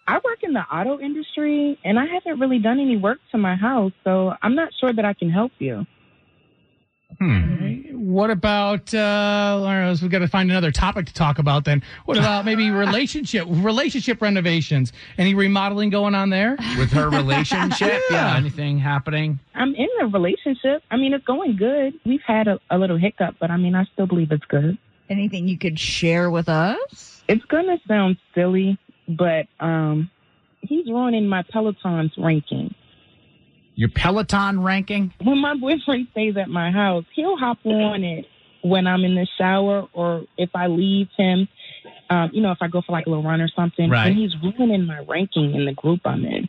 I 0.08 0.14
work 0.24 0.42
in 0.42 0.52
the 0.52 0.62
auto 0.62 0.98
industry 0.98 1.78
and 1.85 1.98
I 1.98 2.06
haven't 2.06 2.40
really 2.40 2.58
done 2.58 2.80
any 2.80 2.96
work 2.96 3.18
to 3.32 3.38
my 3.38 3.54
house, 3.56 3.92
so 4.04 4.35
I'm 4.42 4.54
not 4.54 4.70
sure 4.80 4.92
that 4.92 5.04
I 5.04 5.12
can 5.12 5.30
help 5.30 5.52
you. 5.58 5.87
What 8.12 8.31
about? 8.31 8.92
Uh, 8.92 9.57
Lauren, 9.59 9.88
we've 10.03 10.11
got 10.11 10.18
to 10.18 10.29
find 10.29 10.51
another 10.51 10.70
topic 10.70 11.07
to 11.07 11.14
talk 11.14 11.38
about. 11.38 11.64
Then, 11.64 11.83
what 12.05 12.18
about 12.18 12.44
maybe 12.51 12.70
relationship 12.70 13.46
relationship 13.48 14.20
renovations? 14.20 14.92
Any 15.16 15.33
remodeling 15.33 15.88
going 15.88 16.14
on 16.14 16.29
there 16.29 16.57
With 16.77 16.90
her 16.92 17.09
relationship? 17.09 18.03
yeah. 18.11 18.37
Anything 18.37 18.79
happening? 18.79 19.40
I'm 19.55 19.75
in 19.75 19.88
a 20.03 20.09
relationship. 20.09 20.83
I 20.90 20.98
mean, 20.98 21.14
it's 21.14 21.25
going 21.25 21.57
good. 21.57 21.94
We've 22.05 22.20
had 22.27 22.48
a, 22.48 22.61
a 22.70 22.77
little 22.77 22.98
hiccup, 22.98 23.37
but 23.40 23.51
I 23.51 23.57
mean, 23.57 23.75
I 23.75 23.85
still 23.94 24.07
believe 24.07 24.31
it's 24.31 24.44
good. 24.44 24.77
Anything 25.09 25.48
you 25.48 25.57
could 25.57 25.79
share 25.81 26.31
with 26.31 26.51
us? 26.51 27.22
It's 27.29 27.44
going 27.46 27.66
to 27.66 27.79
sound 27.88 28.18
silly, 28.35 28.79
but 29.09 29.46
um, 29.59 30.11
he's 30.61 30.87
ruining 30.87 31.29
my 31.29 31.44
Peloton's 31.51 32.12
ranking. 32.18 32.75
Your 33.74 33.88
Peloton 33.88 34.62
ranking? 34.62 35.12
When 35.22 35.38
my 35.38 35.54
boyfriend 35.54 36.08
stays 36.12 36.37
at 36.37 36.48
my 36.48 36.70
house, 36.70 37.04
he'll 37.14 37.37
hop 37.37 37.58
on 37.64 38.04
it 38.04 38.26
when 38.62 38.87
I'm 38.87 39.04
in 39.04 39.14
the 39.14 39.26
shower 39.38 39.88
or 39.92 40.24
if 40.37 40.50
I 40.54 40.68
leave 40.68 41.08
him, 41.16 41.48
um, 42.11 42.30
you 42.32 42.42
know, 42.42 42.52
if 42.52 42.58
I 42.61 42.68
go 42.68 42.82
for 42.82 42.92
like 42.92 43.06
a 43.06 43.08
little 43.08 43.24
run 43.24 43.40
or 43.40 43.48
something. 43.48 43.90
Right. 43.90 44.08
And 44.08 44.16
he's 44.16 44.32
ruining 44.42 44.87
my 44.87 45.00
ranking 45.08 45.54
in 45.54 45.64
the 45.64 45.72
group 45.72 46.00
I'm 46.04 46.24
in. 46.24 46.48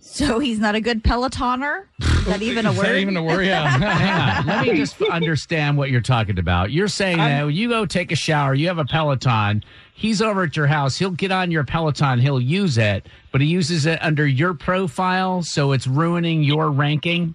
So 0.00 0.38
he's 0.38 0.58
not 0.58 0.74
a 0.74 0.80
good 0.80 1.04
Pelotoner? 1.04 1.84
Is 2.00 2.24
that 2.26 2.42
even 2.42 2.66
a 2.66 2.70
Is 2.72 2.78
word? 2.78 2.86
that 2.86 2.96
even 2.96 3.16
a 3.16 3.22
word? 3.22 3.46
Yeah. 3.46 3.68
Hang 3.78 4.38
on. 4.40 4.46
Let 4.46 4.66
me 4.66 4.76
just 4.76 5.00
understand 5.02 5.76
what 5.78 5.90
you're 5.90 6.00
talking 6.00 6.38
about. 6.38 6.70
You're 6.72 6.88
saying 6.88 7.18
that 7.18 7.44
when 7.46 7.54
you 7.54 7.68
go 7.68 7.86
take 7.86 8.10
a 8.10 8.16
shower, 8.16 8.54
you 8.54 8.66
have 8.68 8.78
a 8.78 8.84
Peloton. 8.84 9.62
He's 9.94 10.20
over 10.22 10.44
at 10.44 10.56
your 10.56 10.66
house. 10.66 10.96
He'll 10.98 11.10
get 11.10 11.30
on 11.30 11.50
your 11.50 11.64
Peloton. 11.64 12.18
He'll 12.20 12.40
use 12.40 12.78
it, 12.78 13.06
but 13.32 13.40
he 13.40 13.46
uses 13.48 13.86
it 13.86 13.98
under 14.02 14.26
your 14.26 14.54
profile, 14.54 15.42
so 15.42 15.72
it's 15.72 15.86
ruining 15.86 16.42
your 16.42 16.70
ranking. 16.70 17.34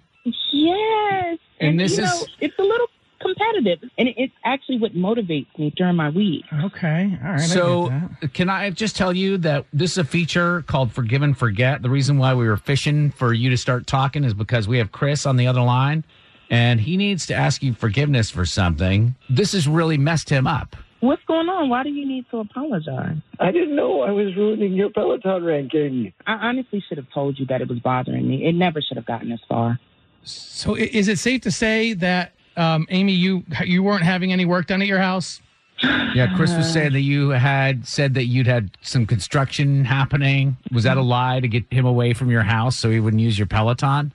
Yes. 0.52 1.38
And 1.60 1.78
this 1.80 1.96
you 1.96 2.04
is- 2.04 2.10
know, 2.10 2.26
it's 2.40 2.58
a 2.58 2.62
little 2.62 2.86
competitive. 3.24 3.88
And 3.98 4.08
it- 4.08 4.14
it's 4.18 4.32
actually 4.44 4.78
what 4.78 4.94
motivates 4.94 5.46
me 5.58 5.72
during 5.76 5.96
my 5.96 6.10
week. 6.10 6.44
Okay. 6.52 7.18
All 7.24 7.30
right. 7.30 7.40
So, 7.40 7.92
can 8.34 8.48
I 8.50 8.70
just 8.70 8.96
tell 8.96 9.12
you 9.16 9.38
that 9.38 9.64
this 9.72 9.92
is 9.92 9.98
a 9.98 10.04
feature 10.04 10.62
called 10.62 10.92
Forgive 10.92 11.22
and 11.22 11.36
Forget? 11.36 11.82
The 11.82 11.90
reason 11.90 12.18
why 12.18 12.34
we 12.34 12.46
were 12.46 12.56
fishing 12.56 13.10
for 13.10 13.32
you 13.32 13.50
to 13.50 13.56
start 13.56 13.86
talking 13.86 14.24
is 14.24 14.34
because 14.34 14.68
we 14.68 14.78
have 14.78 14.92
Chris 14.92 15.26
on 15.26 15.36
the 15.36 15.46
other 15.46 15.62
line, 15.62 16.04
and 16.50 16.80
he 16.80 16.96
needs 16.96 17.26
to 17.26 17.34
ask 17.34 17.62
you 17.62 17.72
forgiveness 17.72 18.30
for 18.30 18.44
something. 18.44 19.14
This 19.30 19.52
has 19.52 19.66
really 19.66 19.96
messed 19.98 20.28
him 20.30 20.46
up. 20.46 20.76
What's 21.00 21.24
going 21.24 21.48
on? 21.50 21.68
Why 21.68 21.82
do 21.82 21.90
you 21.90 22.06
need 22.06 22.24
to 22.30 22.38
apologize? 22.38 23.16
I 23.38 23.52
didn't 23.52 23.76
know 23.76 24.00
I 24.02 24.10
was 24.10 24.34
ruining 24.36 24.72
your 24.72 24.88
Peloton 24.88 25.44
ranking. 25.44 26.12
I 26.26 26.32
honestly 26.48 26.82
should 26.88 26.96
have 26.96 27.10
told 27.12 27.38
you 27.38 27.44
that 27.46 27.60
it 27.60 27.68
was 27.68 27.78
bothering 27.80 28.26
me. 28.26 28.46
It 28.46 28.54
never 28.54 28.80
should 28.80 28.96
have 28.96 29.04
gotten 29.04 29.28
this 29.28 29.40
far. 29.46 29.78
So, 30.22 30.74
i- 30.76 30.78
is 30.92 31.08
it 31.08 31.18
safe 31.18 31.42
to 31.42 31.50
say 31.50 31.92
that 31.94 32.32
um, 32.56 32.86
Amy, 32.90 33.12
you 33.12 33.44
you 33.64 33.82
weren't 33.82 34.04
having 34.04 34.32
any 34.32 34.44
work 34.44 34.66
done 34.66 34.82
at 34.82 34.88
your 34.88 35.00
house? 35.00 35.40
Yeah, 35.82 36.32
Chris 36.36 36.54
was 36.56 36.72
saying 36.72 36.92
that 36.92 37.00
you 37.00 37.30
had 37.30 37.86
said 37.86 38.14
that 38.14 38.26
you'd 38.26 38.46
had 38.46 38.70
some 38.80 39.06
construction 39.06 39.84
happening. 39.84 40.56
Was 40.70 40.84
that 40.84 40.96
a 40.96 41.02
lie 41.02 41.40
to 41.40 41.48
get 41.48 41.64
him 41.72 41.84
away 41.84 42.12
from 42.14 42.30
your 42.30 42.44
house 42.44 42.78
so 42.78 42.90
he 42.90 43.00
wouldn't 43.00 43.20
use 43.20 43.36
your 43.38 43.48
Peloton? 43.48 44.12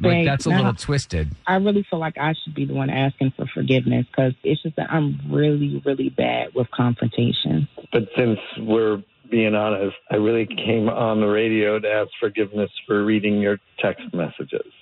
Like 0.00 0.24
that's 0.24 0.46
a 0.46 0.50
now- 0.50 0.56
little 0.56 0.74
twisted. 0.74 1.30
I 1.46 1.56
really 1.56 1.84
feel 1.88 1.98
like 1.98 2.16
I 2.18 2.34
should 2.42 2.54
be 2.54 2.64
the 2.64 2.74
one 2.74 2.90
asking 2.90 3.32
for 3.36 3.46
forgiveness 3.46 4.06
because 4.10 4.32
it's 4.42 4.62
just 4.62 4.76
that 4.76 4.90
I'm 4.90 5.20
really, 5.28 5.82
really 5.84 6.08
bad 6.10 6.54
with 6.54 6.70
confrontation. 6.70 7.68
But 7.92 8.08
since 8.16 8.38
we're 8.58 9.02
being 9.30 9.54
honest, 9.54 9.96
I 10.10 10.16
really 10.16 10.46
came 10.46 10.88
on 10.88 11.20
the 11.20 11.26
radio 11.26 11.78
to 11.78 11.88
ask 11.88 12.10
forgiveness 12.18 12.70
for 12.86 13.04
reading 13.04 13.40
your 13.40 13.58
text 13.78 14.12
messages. 14.12 14.72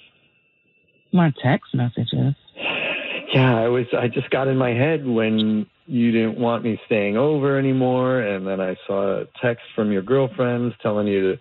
My 1.12 1.32
text 1.42 1.74
messages. 1.74 2.34
Yeah, 3.32 3.56
I 3.56 3.68
was. 3.68 3.86
I 3.96 4.08
just 4.08 4.30
got 4.30 4.48
in 4.48 4.56
my 4.56 4.70
head 4.70 5.06
when 5.06 5.66
you 5.86 6.12
didn't 6.12 6.38
want 6.38 6.64
me 6.64 6.80
staying 6.86 7.16
over 7.16 7.58
anymore, 7.58 8.20
and 8.20 8.46
then 8.46 8.60
I 8.60 8.76
saw 8.86 9.20
a 9.20 9.24
text 9.42 9.64
from 9.74 9.92
your 9.92 10.02
girlfriends 10.02 10.74
telling 10.82 11.06
you 11.06 11.32
to, 11.32 11.40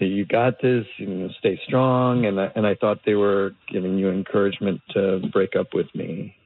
that 0.00 0.06
you 0.06 0.26
got 0.26 0.60
this, 0.60 0.84
you 0.98 1.06
know, 1.06 1.28
stay 1.38 1.60
strong, 1.66 2.26
and 2.26 2.40
I, 2.40 2.50
and 2.54 2.66
I 2.66 2.74
thought 2.74 2.98
they 3.06 3.14
were 3.14 3.52
giving 3.70 3.98
you 3.98 4.10
encouragement 4.10 4.80
to 4.94 5.20
break 5.32 5.56
up 5.56 5.68
with 5.72 5.86
me. 5.94 6.36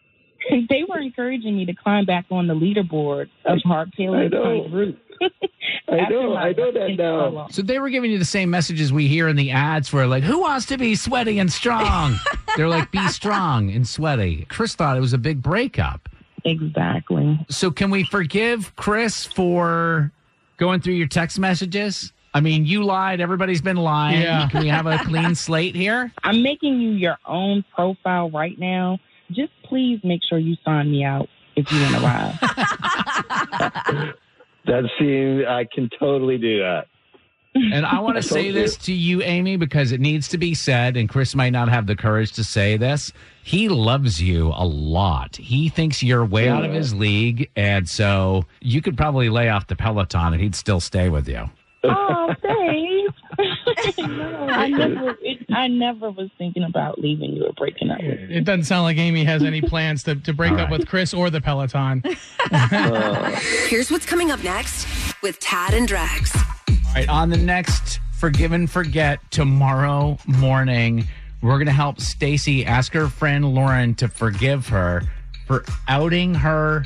they 0.68 0.84
were 0.88 1.00
encouraging 1.00 1.56
me 1.56 1.66
to 1.66 1.74
climb 1.74 2.04
back 2.04 2.26
on 2.30 2.46
the 2.46 2.54
leaderboard 2.54 3.26
of 3.44 3.58
Heart 3.64 3.88
I 3.98 4.28
know. 4.28 4.94
Paleo 5.90 5.98
Route. 5.98 6.06
I 6.06 6.08
know. 6.08 6.36
I 6.36 6.52
know 6.52 6.72
that 6.72 6.96
now. 6.96 7.48
So 7.50 7.62
they 7.62 7.78
were 7.78 7.90
giving 7.90 8.10
you 8.10 8.18
the 8.18 8.24
same 8.24 8.50
messages 8.50 8.92
we 8.92 9.08
hear 9.08 9.28
in 9.28 9.36
the 9.36 9.50
ads 9.50 9.92
where 9.92 10.06
like, 10.06 10.22
who 10.22 10.40
wants 10.40 10.66
to 10.66 10.78
be 10.78 10.94
sweaty 10.94 11.38
and 11.38 11.52
strong? 11.52 12.16
They're 12.56 12.68
like, 12.68 12.90
be 12.90 13.06
strong 13.08 13.70
and 13.70 13.86
sweaty. 13.86 14.46
Chris 14.48 14.74
thought 14.74 14.96
it 14.96 15.00
was 15.00 15.12
a 15.12 15.18
big 15.18 15.42
breakup. 15.42 16.08
Exactly. 16.44 17.38
So 17.48 17.70
can 17.70 17.90
we 17.90 18.04
forgive 18.04 18.74
Chris 18.76 19.26
for 19.26 20.10
going 20.56 20.80
through 20.80 20.94
your 20.94 21.08
text 21.08 21.38
messages? 21.38 22.12
I 22.32 22.40
mean, 22.40 22.64
you 22.64 22.84
lied. 22.84 23.20
Everybody's 23.20 23.60
been 23.60 23.76
lying. 23.76 24.22
Yeah. 24.22 24.48
Can 24.48 24.62
we 24.62 24.68
have 24.68 24.86
a 24.86 24.98
clean 24.98 25.34
slate 25.46 25.74
here? 25.74 26.12
I'm 26.22 26.42
making 26.42 26.80
you 26.80 26.90
your 26.90 27.18
own 27.26 27.64
profile 27.74 28.30
right 28.30 28.58
now. 28.58 28.98
Just 29.30 29.52
please 29.64 30.00
make 30.04 30.20
sure 30.28 30.38
you 30.38 30.56
sign 30.64 30.90
me 30.90 31.04
out 31.04 31.28
if 31.56 31.70
you 31.70 31.80
want 31.82 31.94
to 31.96 32.00
ride. 32.00 32.38
That 34.70 34.88
seems 35.00 35.44
I 35.48 35.66
can 35.74 35.90
totally 35.98 36.38
do 36.38 36.60
that. 36.60 36.86
And 37.56 37.84
I 37.84 37.98
want 37.98 38.14
to 38.16 38.22
told 38.22 38.32
say 38.40 38.46
you. 38.46 38.52
this 38.52 38.76
to 38.76 38.92
you, 38.92 39.20
Amy, 39.22 39.56
because 39.56 39.90
it 39.90 40.00
needs 40.00 40.28
to 40.28 40.38
be 40.38 40.54
said, 40.54 40.96
and 40.96 41.08
Chris 41.08 41.34
might 41.34 41.50
not 41.50 41.68
have 41.68 41.88
the 41.88 41.96
courage 41.96 42.30
to 42.34 42.44
say 42.44 42.76
this. 42.76 43.12
He 43.42 43.68
loves 43.68 44.22
you 44.22 44.52
a 44.54 44.64
lot. 44.64 45.34
He 45.34 45.68
thinks 45.68 46.04
you're 46.04 46.24
way 46.24 46.48
out 46.48 46.64
of 46.64 46.72
his 46.72 46.94
league. 46.94 47.50
And 47.56 47.88
so 47.88 48.44
you 48.60 48.80
could 48.80 48.96
probably 48.96 49.28
lay 49.28 49.48
off 49.48 49.66
the 49.66 49.74
Peloton 49.74 50.34
and 50.34 50.40
he'd 50.40 50.54
still 50.54 50.78
stay 50.78 51.08
with 51.08 51.28
you. 51.28 51.50
oh, 51.82 52.34
thanks. 52.40 52.89
No, 53.98 54.46
I 54.50 54.68
never, 54.68 55.16
it, 55.20 55.46
I 55.50 55.68
never 55.68 56.10
was 56.10 56.30
thinking 56.38 56.62
about 56.64 56.98
leaving 56.98 57.32
you 57.32 57.46
or 57.46 57.52
breaking 57.52 57.90
up. 57.90 57.98
with 58.02 58.20
you. 58.20 58.36
It 58.38 58.44
doesn't 58.44 58.64
sound 58.64 58.84
like 58.84 58.96
Amy 58.98 59.24
has 59.24 59.42
any 59.42 59.60
plans 59.60 60.02
to, 60.04 60.14
to 60.16 60.32
break 60.32 60.52
All 60.52 60.60
up 60.60 60.70
right. 60.70 60.78
with 60.78 60.88
Chris 60.88 61.12
or 61.14 61.30
the 61.30 61.40
Peloton. 61.40 62.02
Here's 63.68 63.90
what's 63.90 64.06
coming 64.06 64.30
up 64.30 64.42
next 64.42 64.86
with 65.22 65.38
Tad 65.40 65.74
and 65.74 65.88
Drex. 65.88 66.36
All 66.88 66.94
right, 66.94 67.08
on 67.08 67.30
the 67.30 67.36
next 67.36 68.00
Forgive 68.18 68.52
and 68.52 68.70
Forget 68.70 69.18
tomorrow 69.30 70.18
morning, 70.26 71.06
we're 71.42 71.56
going 71.56 71.66
to 71.66 71.72
help 71.72 72.00
Stacy 72.00 72.66
ask 72.66 72.92
her 72.92 73.08
friend 73.08 73.54
Lauren 73.54 73.94
to 73.96 74.08
forgive 74.08 74.68
her 74.68 75.02
for 75.46 75.64
outing 75.88 76.34
her 76.34 76.84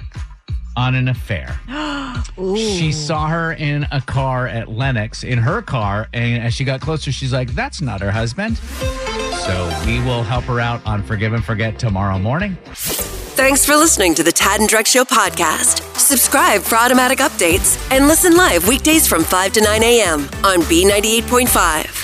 on 0.76 0.94
an 0.94 1.08
affair. 1.08 1.58
She 2.36 2.90
saw 2.90 3.28
her 3.28 3.52
in 3.52 3.86
a 3.92 4.00
car 4.00 4.48
at 4.48 4.68
Lenox 4.68 5.22
in 5.22 5.38
her 5.38 5.62
car, 5.62 6.08
and 6.12 6.42
as 6.42 6.54
she 6.54 6.64
got 6.64 6.80
closer, 6.80 7.12
she's 7.12 7.32
like, 7.32 7.54
"That's 7.54 7.80
not 7.80 8.00
her 8.00 8.10
husband." 8.10 8.56
So 8.58 9.82
we 9.86 10.00
will 10.00 10.22
help 10.22 10.44
her 10.44 10.58
out 10.58 10.84
on 10.86 11.02
Forgive 11.02 11.32
and 11.32 11.44
Forget 11.44 11.78
tomorrow 11.78 12.18
morning. 12.18 12.56
Thanks 12.72 13.64
for 13.64 13.76
listening 13.76 14.14
to 14.14 14.22
the 14.22 14.32
Tad 14.32 14.60
and 14.60 14.68
Drex 14.68 14.86
Show 14.86 15.04
podcast. 15.04 15.82
Subscribe 15.98 16.62
for 16.62 16.76
automatic 16.76 17.18
updates 17.18 17.78
and 17.90 18.08
listen 18.08 18.36
live 18.36 18.66
weekdays 18.66 19.06
from 19.06 19.22
5 19.22 19.52
to 19.52 19.60
9 19.60 19.82
a.m. 19.82 20.20
on 20.44 20.60
B98.5. 20.62 22.03